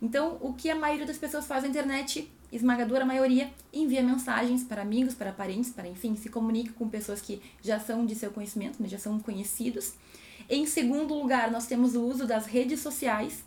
Então, 0.00 0.36
o 0.40 0.52
que 0.52 0.70
a 0.70 0.74
maioria 0.74 1.06
das 1.06 1.16
pessoas 1.16 1.46
faz 1.46 1.62
na 1.62 1.70
internet, 1.70 2.30
esmagadora 2.52 3.04
maioria, 3.04 3.50
envia 3.72 4.02
mensagens 4.02 4.62
para 4.62 4.82
amigos, 4.82 5.14
para 5.14 5.32
parentes, 5.32 5.70
para 5.70 5.88
enfim, 5.88 6.14
se 6.14 6.28
comunica 6.28 6.72
com 6.74 6.88
pessoas 6.88 7.20
que 7.20 7.40
já 7.62 7.80
são 7.80 8.04
de 8.04 8.14
seu 8.14 8.30
conhecimento, 8.30 8.80
né, 8.80 8.88
já 8.88 8.98
são 8.98 9.18
conhecidos. 9.18 9.94
Em 10.48 10.66
segundo 10.66 11.14
lugar, 11.14 11.50
nós 11.50 11.66
temos 11.66 11.96
o 11.96 12.02
uso 12.02 12.26
das 12.26 12.46
redes 12.46 12.80
sociais, 12.80 13.42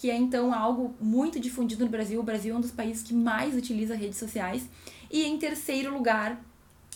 que 0.00 0.10
é 0.10 0.16
então 0.16 0.54
algo 0.54 0.94
muito 0.98 1.38
difundido 1.38 1.84
no 1.84 1.90
Brasil. 1.90 2.18
O 2.18 2.22
Brasil 2.22 2.54
é 2.54 2.56
um 2.56 2.60
dos 2.62 2.70
países 2.70 3.02
que 3.02 3.12
mais 3.12 3.54
utiliza 3.54 3.94
redes 3.94 4.18
sociais. 4.18 4.66
E 5.10 5.24
em 5.24 5.36
terceiro 5.36 5.92
lugar, 5.92 6.42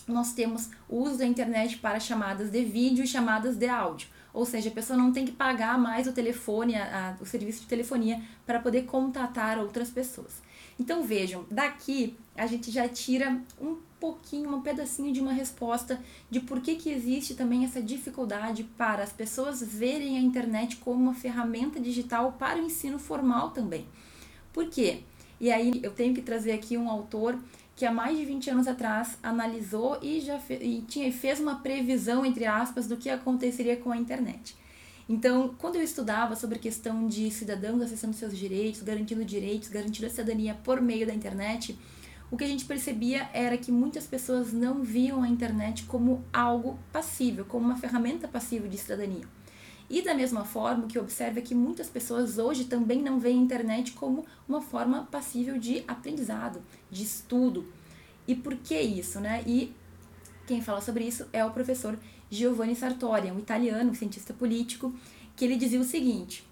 nós 0.07 0.33
temos 0.33 0.71
o 0.89 1.03
uso 1.03 1.19
da 1.19 1.25
internet 1.25 1.77
para 1.77 1.99
chamadas 1.99 2.49
de 2.49 2.65
vídeo 2.65 3.03
e 3.03 3.07
chamadas 3.07 3.57
de 3.57 3.67
áudio. 3.67 4.07
Ou 4.33 4.43
seja, 4.43 4.69
a 4.69 4.71
pessoa 4.71 4.97
não 4.97 5.11
tem 5.11 5.23
que 5.23 5.31
pagar 5.31 5.77
mais 5.77 6.07
o 6.07 6.13
telefone, 6.13 6.75
a, 6.75 7.15
a, 7.19 7.21
o 7.21 7.27
serviço 7.27 7.61
de 7.61 7.67
telefonia, 7.67 8.19
para 8.43 8.59
poder 8.59 8.85
contatar 8.85 9.59
outras 9.59 9.91
pessoas. 9.91 10.41
Então 10.79 11.03
vejam, 11.03 11.45
daqui 11.51 12.17
a 12.35 12.47
gente 12.47 12.71
já 12.71 12.89
tira 12.89 13.39
um 13.61 13.77
pouquinho, 14.05 14.53
um 14.53 14.61
pedacinho 14.61 15.11
de 15.11 15.19
uma 15.19 15.33
resposta 15.33 15.99
de 16.29 16.39
por 16.39 16.61
que, 16.61 16.75
que 16.75 16.91
existe 16.91 17.33
também 17.33 17.65
essa 17.65 17.81
dificuldade 17.81 18.63
para 18.77 19.01
as 19.01 19.11
pessoas 19.11 19.63
verem 19.63 20.15
a 20.15 20.21
internet 20.21 20.75
como 20.75 21.01
uma 21.01 21.15
ferramenta 21.15 21.79
digital 21.79 22.33
para 22.33 22.61
o 22.61 22.65
ensino 22.65 22.99
formal 22.99 23.49
também. 23.49 23.87
Por 24.53 24.69
quê? 24.69 24.99
E 25.41 25.51
aí 25.51 25.79
eu 25.81 25.91
tenho 25.91 26.13
que 26.13 26.21
trazer 26.21 26.51
aqui 26.51 26.77
um 26.77 26.87
autor 26.87 27.39
que 27.75 27.83
há 27.83 27.91
mais 27.91 28.15
de 28.15 28.23
20 28.23 28.51
anos 28.51 28.67
atrás 28.67 29.17
analisou 29.23 29.97
e 30.03 30.21
já 30.21 30.37
fe 30.37 30.53
e 30.61 30.81
tinha, 30.83 31.11
fez 31.11 31.39
uma 31.39 31.55
previsão, 31.55 32.23
entre 32.23 32.45
aspas, 32.45 32.87
do 32.87 32.97
que 32.97 33.09
aconteceria 33.09 33.75
com 33.75 33.91
a 33.91 33.97
internet. 33.97 34.55
Então, 35.09 35.55
quando 35.57 35.77
eu 35.77 35.83
estudava 35.83 36.35
sobre 36.35 36.57
a 36.57 36.61
questão 36.61 37.07
de 37.07 37.31
cidadãos 37.31 37.81
acessando 37.81 38.15
seus 38.15 38.37
direitos, 38.37 38.83
garantindo 38.83 39.25
direitos, 39.25 39.67
garantindo 39.67 40.05
a 40.05 40.09
cidadania 40.11 40.53
por 40.63 40.79
meio 40.79 41.07
da 41.07 41.13
internet, 41.13 41.75
o 42.31 42.37
que 42.37 42.43
a 42.43 42.47
gente 42.47 42.65
percebia 42.65 43.29
era 43.33 43.57
que 43.57 43.71
muitas 43.71 44.05
pessoas 44.07 44.51
não 44.51 44.83
viam 44.83 45.21
a 45.21 45.27
internet 45.27 45.83
como 45.83 46.23
algo 46.33 46.79
passível, 46.91 47.45
como 47.45 47.65
uma 47.65 47.77
ferramenta 47.77 48.27
passiva 48.27 48.67
de 48.67 48.77
cidadania. 48.77 49.25
E 49.87 50.01
da 50.01 50.15
mesma 50.15 50.43
forma, 50.43 50.85
o 50.85 50.87
que 50.87 50.97
observa 50.97 51.39
é 51.39 51.41
que 51.41 51.53
muitas 51.53 51.87
pessoas 51.87 52.39
hoje 52.39 52.65
também 52.65 53.01
não 53.01 53.19
veem 53.19 53.39
a 53.39 53.43
internet 53.43 53.91
como 53.91 54.25
uma 54.49 54.61
forma 54.61 55.03
passível 55.11 55.59
de 55.59 55.83
aprendizado, 55.87 56.61
de 56.89 57.03
estudo. 57.03 57.65
E 58.27 58.33
por 58.33 58.55
que 58.55 58.79
isso, 58.79 59.19
né? 59.19 59.43
E 59.45 59.71
quem 60.47 60.61
fala 60.61 60.81
sobre 60.81 61.05
isso 61.05 61.27
é 61.31 61.45
o 61.45 61.51
professor 61.51 61.97
Giovanni 62.29 62.75
Sartori, 62.75 63.31
um 63.31 63.37
italiano, 63.37 63.91
um 63.91 63.93
cientista 63.93 64.33
político, 64.33 64.93
que 65.35 65.45
ele 65.45 65.55
dizia 65.55 65.79
o 65.79 65.83
seguinte, 65.83 66.43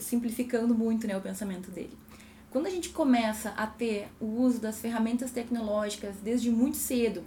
simplificando 0.00 0.72
muito 0.72 1.06
né, 1.08 1.16
o 1.16 1.20
pensamento 1.20 1.72
dele. 1.72 1.96
Quando 2.50 2.66
a 2.66 2.70
gente 2.70 2.88
começa 2.90 3.50
a 3.50 3.66
ter 3.66 4.08
o 4.20 4.24
uso 4.24 4.60
das 4.60 4.80
ferramentas 4.80 5.30
tecnológicas 5.30 6.16
desde 6.22 6.50
muito 6.50 6.76
cedo 6.76 7.22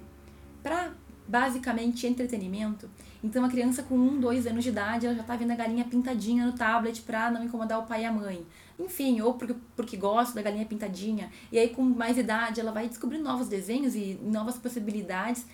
para 0.63 0.91
basicamente 1.27 2.07
entretenimento. 2.07 2.89
Então 3.23 3.45
a 3.45 3.49
criança 3.49 3.83
com 3.83 3.95
um, 3.95 4.19
dois 4.19 4.47
anos 4.47 4.63
de 4.63 4.69
idade, 4.69 5.05
ela 5.05 5.15
já 5.15 5.21
está 5.21 5.35
vendo 5.35 5.51
a 5.51 5.55
galinha 5.55 5.85
pintadinha 5.85 6.45
no 6.45 6.53
tablet 6.53 7.01
para 7.03 7.31
não 7.31 7.43
incomodar 7.43 7.79
o 7.79 7.83
pai 7.83 8.01
e 8.01 8.05
a 8.05 8.11
mãe. 8.11 8.45
Enfim, 8.79 9.21
ou 9.21 9.35
porque, 9.35 9.55
porque 9.75 9.95
gosta 9.95 10.33
da 10.33 10.41
galinha 10.41 10.65
pintadinha. 10.65 11.31
E 11.51 11.59
aí 11.59 11.69
com 11.69 11.83
mais 11.83 12.17
idade 12.17 12.59
ela 12.59 12.71
vai 12.71 12.87
descobrindo 12.87 13.23
novos 13.23 13.47
desenhos 13.47 13.95
e 13.95 14.19
novas 14.23 14.57
possibilidades. 14.57 15.45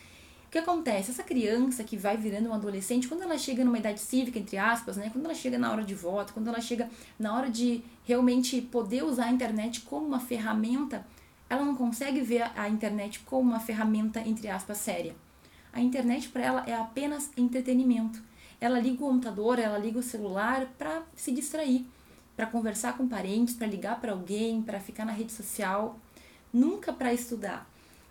O 0.47 0.49
que 0.49 0.57
acontece? 0.57 1.11
Essa 1.11 1.23
criança 1.23 1.83
que 1.83 1.97
vai 1.97 2.17
virando 2.17 2.49
um 2.49 2.53
adolescente, 2.53 3.07
quando 3.07 3.23
ela 3.23 3.37
chega 3.37 3.63
numa 3.63 3.77
idade 3.77 3.99
cívica, 3.99 4.39
entre 4.39 4.57
aspas, 4.57 4.97
né? 4.97 5.09
Quando 5.11 5.25
ela 5.25 5.35
chega 5.35 5.57
na 5.57 5.71
hora 5.71 5.83
de 5.83 5.93
voto, 5.93 6.33
quando 6.33 6.47
ela 6.47 6.61
chega 6.61 6.89
na 7.19 7.35
hora 7.35 7.49
de 7.49 7.83
realmente 8.05 8.61
poder 8.61 9.03
usar 9.03 9.25
a 9.25 9.31
internet 9.31 9.81
como 9.81 10.07
uma 10.07 10.19
ferramenta, 10.19 11.05
ela 11.49 11.63
não 11.63 11.75
consegue 11.75 12.21
ver 12.21 12.49
a 12.55 12.69
internet 12.69 13.19
como 13.19 13.49
uma 13.49 13.59
ferramenta, 13.59 14.21
entre 14.21 14.47
aspas, 14.47 14.77
séria 14.77 15.15
a 15.77 15.81
internet 15.81 16.29
para 16.29 16.43
ela 16.43 16.63
é 16.65 16.73
apenas 16.73 17.29
entretenimento. 17.37 18.19
Ela 18.59 18.79
liga 18.79 18.95
o 18.95 19.09
computador, 19.09 19.59
ela 19.59 19.77
liga 19.77 19.99
o 19.99 20.03
celular 20.03 20.65
para 20.75 21.03
se 21.15 21.31
distrair, 21.31 21.85
para 22.35 22.47
conversar 22.47 22.97
com 22.97 23.07
parentes, 23.07 23.53
para 23.53 23.67
ligar 23.67 24.01
para 24.01 24.11
alguém, 24.11 24.61
para 24.63 24.79
ficar 24.79 25.05
na 25.05 25.11
rede 25.11 25.31
social, 25.31 25.99
nunca 26.51 26.91
para 26.91 27.13
estudar. 27.13 27.69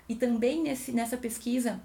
E 0.09 0.15
também 0.15 0.63
nesse, 0.63 0.93
nessa 0.93 1.17
pesquisa 1.17 1.81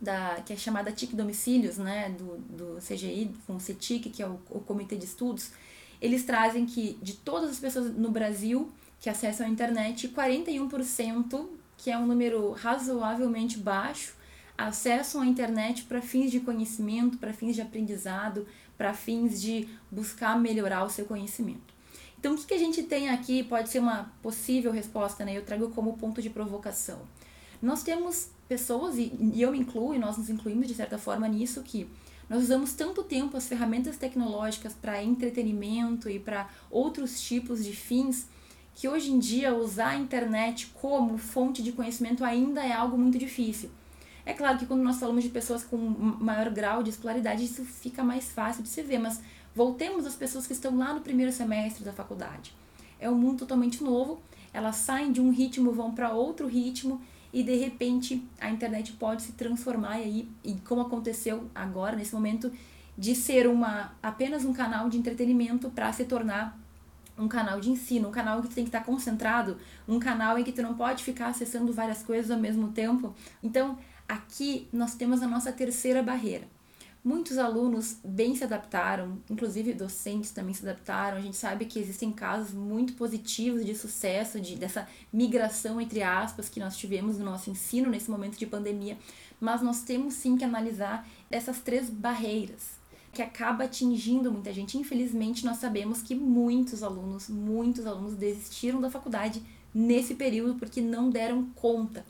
da, 0.00 0.40
que 0.44 0.52
é 0.52 0.56
chamada 0.56 0.92
TIC 0.92 1.14
Domicílios, 1.14 1.78
né, 1.78 2.10
do, 2.10 2.36
do 2.38 2.78
CGI, 2.80 3.34
com 3.46 3.56
o 3.56 3.60
CETIC, 3.60 4.10
que 4.10 4.22
é 4.22 4.26
o, 4.26 4.38
o 4.50 4.60
Comitê 4.60 4.96
de 4.96 5.04
Estudos, 5.04 5.50
eles 6.00 6.24
trazem 6.24 6.64
que 6.64 6.98
de 7.02 7.14
todas 7.14 7.50
as 7.50 7.58
pessoas 7.58 7.92
no 7.94 8.10
Brasil 8.10 8.70
que 9.00 9.10
acessam 9.10 9.46
a 9.46 9.50
internet, 9.50 10.08
41%, 10.08 11.48
que 11.76 11.90
é 11.90 11.98
um 11.98 12.06
número 12.06 12.52
razoavelmente 12.52 13.58
baixo, 13.58 14.14
acessam 14.56 15.20
a 15.20 15.26
internet 15.26 15.84
para 15.84 16.02
fins 16.02 16.30
de 16.30 16.40
conhecimento, 16.40 17.18
para 17.18 17.32
fins 17.32 17.54
de 17.54 17.62
aprendizado, 17.62 18.46
para 18.76 18.92
fins 18.92 19.40
de 19.40 19.68
buscar 19.90 20.38
melhorar 20.38 20.84
o 20.84 20.90
seu 20.90 21.04
conhecimento. 21.04 21.74
Então, 22.18 22.34
o 22.34 22.36
que, 22.36 22.46
que 22.46 22.54
a 22.54 22.58
gente 22.58 22.82
tem 22.82 23.08
aqui 23.10 23.44
pode 23.44 23.68
ser 23.68 23.78
uma 23.78 24.12
possível 24.20 24.72
resposta, 24.72 25.24
né? 25.24 25.36
Eu 25.36 25.44
trago 25.44 25.70
como 25.70 25.96
ponto 25.96 26.20
de 26.20 26.28
provocação. 26.28 26.98
Nós 27.62 27.84
temos 27.84 28.30
pessoas, 28.48 28.96
e, 28.96 29.12
e 29.34 29.42
eu 29.42 29.52
me 29.52 29.58
incluo, 29.58 29.94
e 29.94 29.98
nós 29.98 30.16
nos 30.16 30.30
incluímos 30.30 30.66
de 30.66 30.74
certa 30.74 30.96
forma 30.96 31.28
nisso, 31.28 31.62
que 31.62 31.88
nós 32.28 32.42
usamos 32.42 32.72
tanto 32.72 33.02
tempo 33.02 33.36
as 33.36 33.48
ferramentas 33.48 33.96
tecnológicas 33.96 34.74
para 34.74 35.02
entretenimento 35.02 36.10
e 36.10 36.18
para 36.18 36.48
outros 36.70 37.20
tipos 37.20 37.64
de 37.64 37.74
fins, 37.74 38.26
que 38.74 38.88
hoje 38.88 39.10
em 39.10 39.18
dia 39.18 39.54
usar 39.54 39.90
a 39.90 39.96
internet 39.96 40.72
como 40.80 41.18
fonte 41.18 41.62
de 41.62 41.72
conhecimento 41.72 42.24
ainda 42.24 42.64
é 42.64 42.72
algo 42.72 42.96
muito 42.96 43.18
difícil. 43.18 43.70
É 44.24 44.34
claro 44.34 44.58
que 44.58 44.66
quando 44.66 44.82
nós 44.82 45.00
falamos 45.00 45.24
de 45.24 45.30
pessoas 45.30 45.64
com 45.64 45.76
maior 45.76 46.50
grau 46.50 46.82
de 46.82 46.90
escolaridade, 46.90 47.44
isso 47.44 47.64
fica 47.64 48.04
mais 48.04 48.30
fácil 48.30 48.62
de 48.62 48.68
se 48.68 48.82
ver, 48.82 48.98
mas 48.98 49.22
voltemos 49.54 50.06
às 50.06 50.14
pessoas 50.14 50.46
que 50.46 50.52
estão 50.52 50.76
lá 50.76 50.92
no 50.92 51.00
primeiro 51.00 51.32
semestre 51.32 51.82
da 51.82 51.92
faculdade. 51.92 52.54
É 53.00 53.08
um 53.08 53.14
mundo 53.14 53.38
totalmente 53.38 53.82
novo, 53.82 54.20
elas 54.52 54.76
saem 54.76 55.12
de 55.12 55.20
um 55.20 55.30
ritmo, 55.30 55.72
vão 55.72 55.94
para 55.94 56.12
outro 56.12 56.46
ritmo 56.46 57.00
e 57.32 57.42
de 57.42 57.56
repente 57.56 58.26
a 58.40 58.50
internet 58.50 58.92
pode 58.94 59.22
se 59.22 59.32
transformar 59.32 59.92
aí, 59.92 60.28
e 60.44 60.54
como 60.66 60.80
aconteceu 60.80 61.48
agora, 61.54 61.96
nesse 61.96 62.14
momento, 62.14 62.50
de 62.96 63.14
ser 63.14 63.46
uma 63.46 63.92
apenas 64.02 64.44
um 64.44 64.52
canal 64.52 64.88
de 64.88 64.98
entretenimento 64.98 65.70
para 65.70 65.92
se 65.92 66.04
tornar 66.04 66.58
um 67.16 67.28
canal 67.28 67.60
de 67.60 67.70
ensino, 67.70 68.08
um 68.08 68.12
canal 68.12 68.40
que 68.40 68.48
tu 68.48 68.54
tem 68.54 68.64
que 68.64 68.68
estar 68.68 68.84
concentrado, 68.84 69.56
um 69.88 69.98
canal 69.98 70.38
em 70.38 70.44
que 70.44 70.52
tu 70.52 70.62
não 70.62 70.74
pode 70.74 71.02
ficar 71.02 71.28
acessando 71.28 71.72
várias 71.72 72.02
coisas 72.02 72.30
ao 72.30 72.38
mesmo 72.38 72.68
tempo. 72.68 73.12
Então, 73.42 73.76
Aqui 74.08 74.66
nós 74.72 74.94
temos 74.94 75.22
a 75.22 75.28
nossa 75.28 75.52
terceira 75.52 76.02
barreira. 76.02 76.48
Muitos 77.02 77.38
alunos 77.38 77.96
bem 78.04 78.34
se 78.34 78.44
adaptaram, 78.44 79.18
inclusive 79.30 79.72
docentes 79.72 80.30
também 80.30 80.52
se 80.52 80.62
adaptaram. 80.62 81.16
A 81.16 81.20
gente 81.20 81.36
sabe 81.36 81.64
que 81.64 81.78
existem 81.78 82.12
casos 82.12 82.52
muito 82.52 82.94
positivos 82.94 83.64
de 83.64 83.74
sucesso, 83.74 84.40
de, 84.40 84.56
dessa 84.56 84.86
migração, 85.12 85.80
entre 85.80 86.02
aspas, 86.02 86.48
que 86.48 86.60
nós 86.60 86.76
tivemos 86.76 87.18
no 87.18 87.24
nosso 87.24 87.50
ensino 87.50 87.88
nesse 87.88 88.10
momento 88.10 88.36
de 88.36 88.46
pandemia. 88.46 88.98
Mas 89.40 89.62
nós 89.62 89.82
temos 89.82 90.14
sim 90.14 90.36
que 90.36 90.44
analisar 90.44 91.08
essas 91.30 91.60
três 91.60 91.88
barreiras 91.88 92.78
que 93.12 93.22
acaba 93.22 93.64
atingindo 93.64 94.30
muita 94.30 94.52
gente. 94.52 94.76
Infelizmente, 94.76 95.44
nós 95.44 95.58
sabemos 95.58 96.02
que 96.02 96.14
muitos 96.14 96.82
alunos, 96.82 97.28
muitos 97.28 97.86
alunos 97.86 98.14
desistiram 98.14 98.80
da 98.80 98.90
faculdade 98.90 99.42
nesse 99.72 100.14
período 100.14 100.58
porque 100.58 100.80
não 100.80 101.10
deram 101.10 101.46
conta 101.54 102.04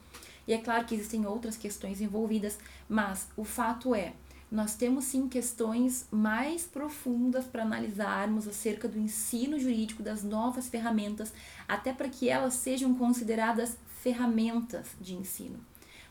e 0.48 0.54
é 0.54 0.58
claro 0.58 0.86
que 0.86 0.94
existem 0.94 1.26
outras 1.26 1.58
questões 1.58 2.00
envolvidas, 2.00 2.58
mas 2.88 3.28
o 3.36 3.44
fato 3.44 3.94
é, 3.94 4.14
nós 4.50 4.74
temos 4.74 5.04
sim 5.04 5.28
questões 5.28 6.06
mais 6.10 6.64
profundas 6.64 7.44
para 7.44 7.62
analisarmos 7.62 8.48
acerca 8.48 8.88
do 8.88 8.98
ensino 8.98 9.58
jurídico, 9.58 10.02
das 10.02 10.22
novas 10.22 10.68
ferramentas, 10.68 11.32
até 11.68 11.92
para 11.92 12.08
que 12.08 12.28
elas 12.28 12.54
sejam 12.54 12.94
consideradas 12.94 13.76
ferramentas 14.00 14.86
de 15.00 15.14
ensino. 15.14 15.58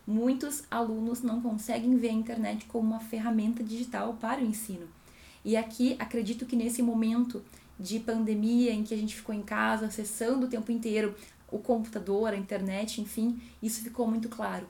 Muitos 0.05 0.63
alunos 0.69 1.21
não 1.21 1.41
conseguem 1.41 1.97
ver 1.97 2.09
a 2.09 2.13
internet 2.13 2.65
como 2.65 2.87
uma 2.87 2.99
ferramenta 2.99 3.63
digital 3.63 4.13
para 4.21 4.41
o 4.41 4.45
ensino. 4.45 4.87
E 5.43 5.57
aqui 5.57 5.95
acredito 5.97 6.45
que 6.45 6.55
nesse 6.55 6.81
momento 6.81 7.43
de 7.79 7.99
pandemia 7.99 8.71
em 8.71 8.83
que 8.83 8.93
a 8.93 8.97
gente 8.97 9.15
ficou 9.15 9.33
em 9.33 9.41
casa 9.41 9.87
acessando 9.87 10.45
o 10.45 10.49
tempo 10.49 10.71
inteiro 10.71 11.15
o 11.51 11.59
computador, 11.59 12.33
a 12.33 12.37
internet, 12.37 13.01
enfim, 13.01 13.41
isso 13.61 13.81
ficou 13.81 14.07
muito 14.07 14.29
claro. 14.29 14.67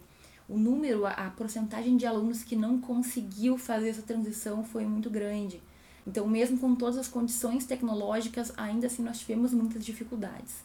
O 0.50 0.58
número, 0.58 1.06
a, 1.06 1.12
a 1.12 1.30
porcentagem 1.30 1.98
de 1.98 2.06
alunos 2.06 2.44
que 2.44 2.56
não 2.56 2.80
conseguiu 2.80 3.58
fazer 3.58 3.90
essa 3.90 4.02
transição 4.02 4.64
foi 4.64 4.86
muito 4.86 5.10
grande. 5.10 5.62
Então, 6.06 6.26
mesmo 6.26 6.58
com 6.58 6.74
todas 6.74 6.98
as 6.98 7.08
condições 7.08 7.66
tecnológicas, 7.66 8.54
ainda 8.56 8.88
assim 8.88 9.04
nós 9.04 9.20
tivemos 9.20 9.54
muitas 9.54 9.86
dificuldades. 9.86 10.64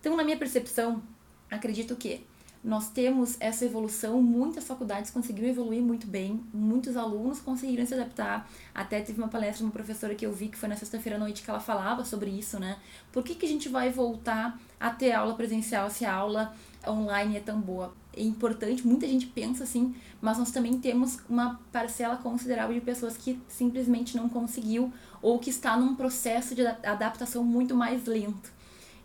Então, 0.00 0.16
na 0.16 0.22
minha 0.22 0.36
percepção, 0.36 1.02
acredito 1.50 1.96
que 1.96 2.24
nós 2.62 2.88
temos 2.88 3.36
essa 3.40 3.64
evolução, 3.64 4.22
muitas 4.22 4.64
faculdades 4.64 5.10
conseguiram 5.10 5.48
evoluir 5.48 5.82
muito 5.82 6.06
bem, 6.06 6.42
muitos 6.52 6.96
alunos 6.96 7.40
conseguiram 7.40 7.84
se 7.84 7.92
adaptar. 7.92 8.48
Até 8.74 9.02
teve 9.02 9.20
uma 9.20 9.28
palestra 9.28 9.58
de 9.58 9.64
uma 9.64 9.72
professora 9.72 10.14
que 10.14 10.24
eu 10.24 10.32
vi 10.32 10.48
que 10.48 10.56
foi 10.56 10.68
na 10.68 10.76
sexta-feira 10.76 11.16
à 11.16 11.18
noite 11.18 11.42
que 11.42 11.50
ela 11.50 11.60
falava 11.60 12.04
sobre 12.06 12.30
isso, 12.30 12.58
né? 12.58 12.78
Por 13.12 13.22
que, 13.22 13.34
que 13.34 13.44
a 13.44 13.48
gente 13.48 13.68
vai 13.68 13.90
voltar 13.90 14.58
a 14.80 14.90
ter 14.90 15.12
aula 15.12 15.34
presencial 15.34 15.90
se 15.90 16.06
a 16.06 16.14
aula 16.14 16.54
online 16.86 17.36
é 17.36 17.40
tão 17.40 17.60
boa? 17.60 17.92
Importante, 18.22 18.86
muita 18.86 19.06
gente 19.06 19.26
pensa 19.26 19.64
assim, 19.64 19.94
mas 20.20 20.38
nós 20.38 20.50
também 20.50 20.78
temos 20.78 21.18
uma 21.28 21.60
parcela 21.72 22.16
considerável 22.16 22.74
de 22.74 22.80
pessoas 22.80 23.16
que 23.16 23.40
simplesmente 23.48 24.16
não 24.16 24.28
conseguiu 24.28 24.92
ou 25.20 25.38
que 25.38 25.50
está 25.50 25.76
num 25.76 25.94
processo 25.94 26.54
de 26.54 26.66
adaptação 26.66 27.42
muito 27.44 27.74
mais 27.74 28.04
lento. 28.06 28.52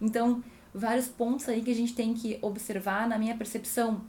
Então, 0.01 0.43
vários 0.73 1.07
pontos 1.07 1.47
aí 1.49 1.61
que 1.61 1.71
a 1.71 1.75
gente 1.75 1.93
tem 1.93 2.13
que 2.13 2.37
observar, 2.41 3.07
na 3.07 3.17
minha 3.17 3.35
percepção, 3.35 4.01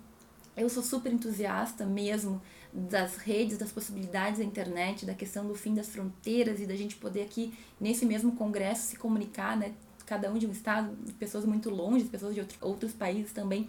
eu 0.57 0.69
sou 0.69 0.83
super 0.83 1.13
entusiasta 1.13 1.87
mesmo 1.87 2.41
das 2.73 3.17
redes, 3.17 3.59
das 3.59 3.73
possibilidades 3.73 4.39
da 4.39 4.45
internet, 4.45 5.05
da 5.05 5.15
questão 5.15 5.47
do 5.47 5.55
fim 5.55 5.75
das 5.75 5.89
fronteiras 5.89 6.61
e 6.61 6.67
da 6.67 6.77
gente 6.77 6.97
poder 6.97 7.23
aqui, 7.23 7.53
nesse 7.81 8.07
mesmo 8.07 8.33
congresso, 8.33 8.89
se 8.89 8.97
comunicar, 8.97 9.57
né? 9.57 9.73
Cada 10.07 10.31
um 10.31 10.39
de 10.39 10.47
um 10.47 10.51
estado, 10.51 10.97
pessoas 11.19 11.45
muito 11.45 11.71
longe, 11.71 12.05
pessoas 12.05 12.35
de 12.35 12.41
outro, 12.41 12.59
outros 12.61 12.93
países 12.93 13.33
também. 13.33 13.69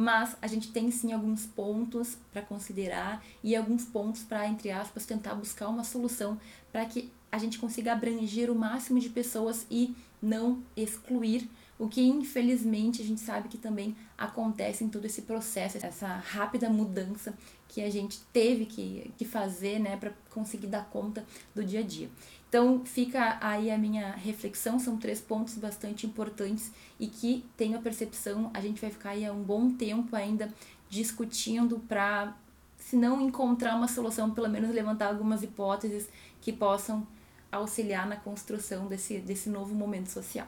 Mas 0.00 0.36
a 0.40 0.46
gente 0.46 0.70
tem 0.70 0.92
sim 0.92 1.12
alguns 1.12 1.44
pontos 1.44 2.16
para 2.32 2.40
considerar 2.40 3.20
e 3.42 3.56
alguns 3.56 3.84
pontos 3.84 4.22
para, 4.22 4.46
entre 4.46 4.70
aspas, 4.70 5.04
tentar 5.04 5.34
buscar 5.34 5.66
uma 5.66 5.82
solução 5.82 6.38
para 6.70 6.86
que 6.86 7.10
a 7.32 7.36
gente 7.36 7.58
consiga 7.58 7.94
abranger 7.94 8.48
o 8.48 8.54
máximo 8.54 9.00
de 9.00 9.08
pessoas 9.08 9.66
e 9.68 9.96
não 10.22 10.62
excluir 10.76 11.50
o 11.78 11.88
que 11.88 12.02
infelizmente 12.02 13.00
a 13.00 13.04
gente 13.04 13.20
sabe 13.20 13.48
que 13.48 13.56
também 13.56 13.96
acontece 14.16 14.82
em 14.82 14.88
todo 14.88 15.04
esse 15.04 15.22
processo, 15.22 15.78
essa 15.80 16.08
rápida 16.08 16.68
mudança 16.68 17.34
que 17.68 17.82
a 17.82 17.90
gente 17.90 18.20
teve 18.32 18.66
que, 18.66 19.12
que 19.16 19.24
fazer 19.24 19.78
né, 19.78 19.96
para 19.96 20.12
conseguir 20.30 20.66
dar 20.66 20.86
conta 20.86 21.24
do 21.54 21.64
dia 21.64 21.80
a 21.80 21.82
dia. 21.82 22.10
Então 22.48 22.82
fica 22.84 23.38
aí 23.40 23.70
a 23.70 23.78
minha 23.78 24.12
reflexão, 24.12 24.78
são 24.78 24.96
três 24.96 25.20
pontos 25.20 25.54
bastante 25.56 26.06
importantes 26.06 26.72
e 26.98 27.06
que 27.06 27.44
tenho 27.56 27.78
a 27.78 27.80
percepção, 27.80 28.50
a 28.54 28.60
gente 28.60 28.80
vai 28.80 28.90
ficar 28.90 29.10
aí 29.10 29.24
há 29.24 29.32
um 29.32 29.42
bom 29.42 29.70
tempo 29.70 30.16
ainda 30.16 30.52
discutindo 30.88 31.78
para, 31.80 32.34
se 32.78 32.96
não 32.96 33.20
encontrar 33.20 33.76
uma 33.76 33.86
solução, 33.86 34.30
pelo 34.30 34.48
menos 34.48 34.70
levantar 34.70 35.08
algumas 35.08 35.42
hipóteses 35.42 36.08
que 36.40 36.52
possam 36.52 37.06
auxiliar 37.52 38.06
na 38.06 38.16
construção 38.16 38.86
desse, 38.86 39.18
desse 39.18 39.50
novo 39.50 39.74
momento 39.74 40.08
social. 40.08 40.46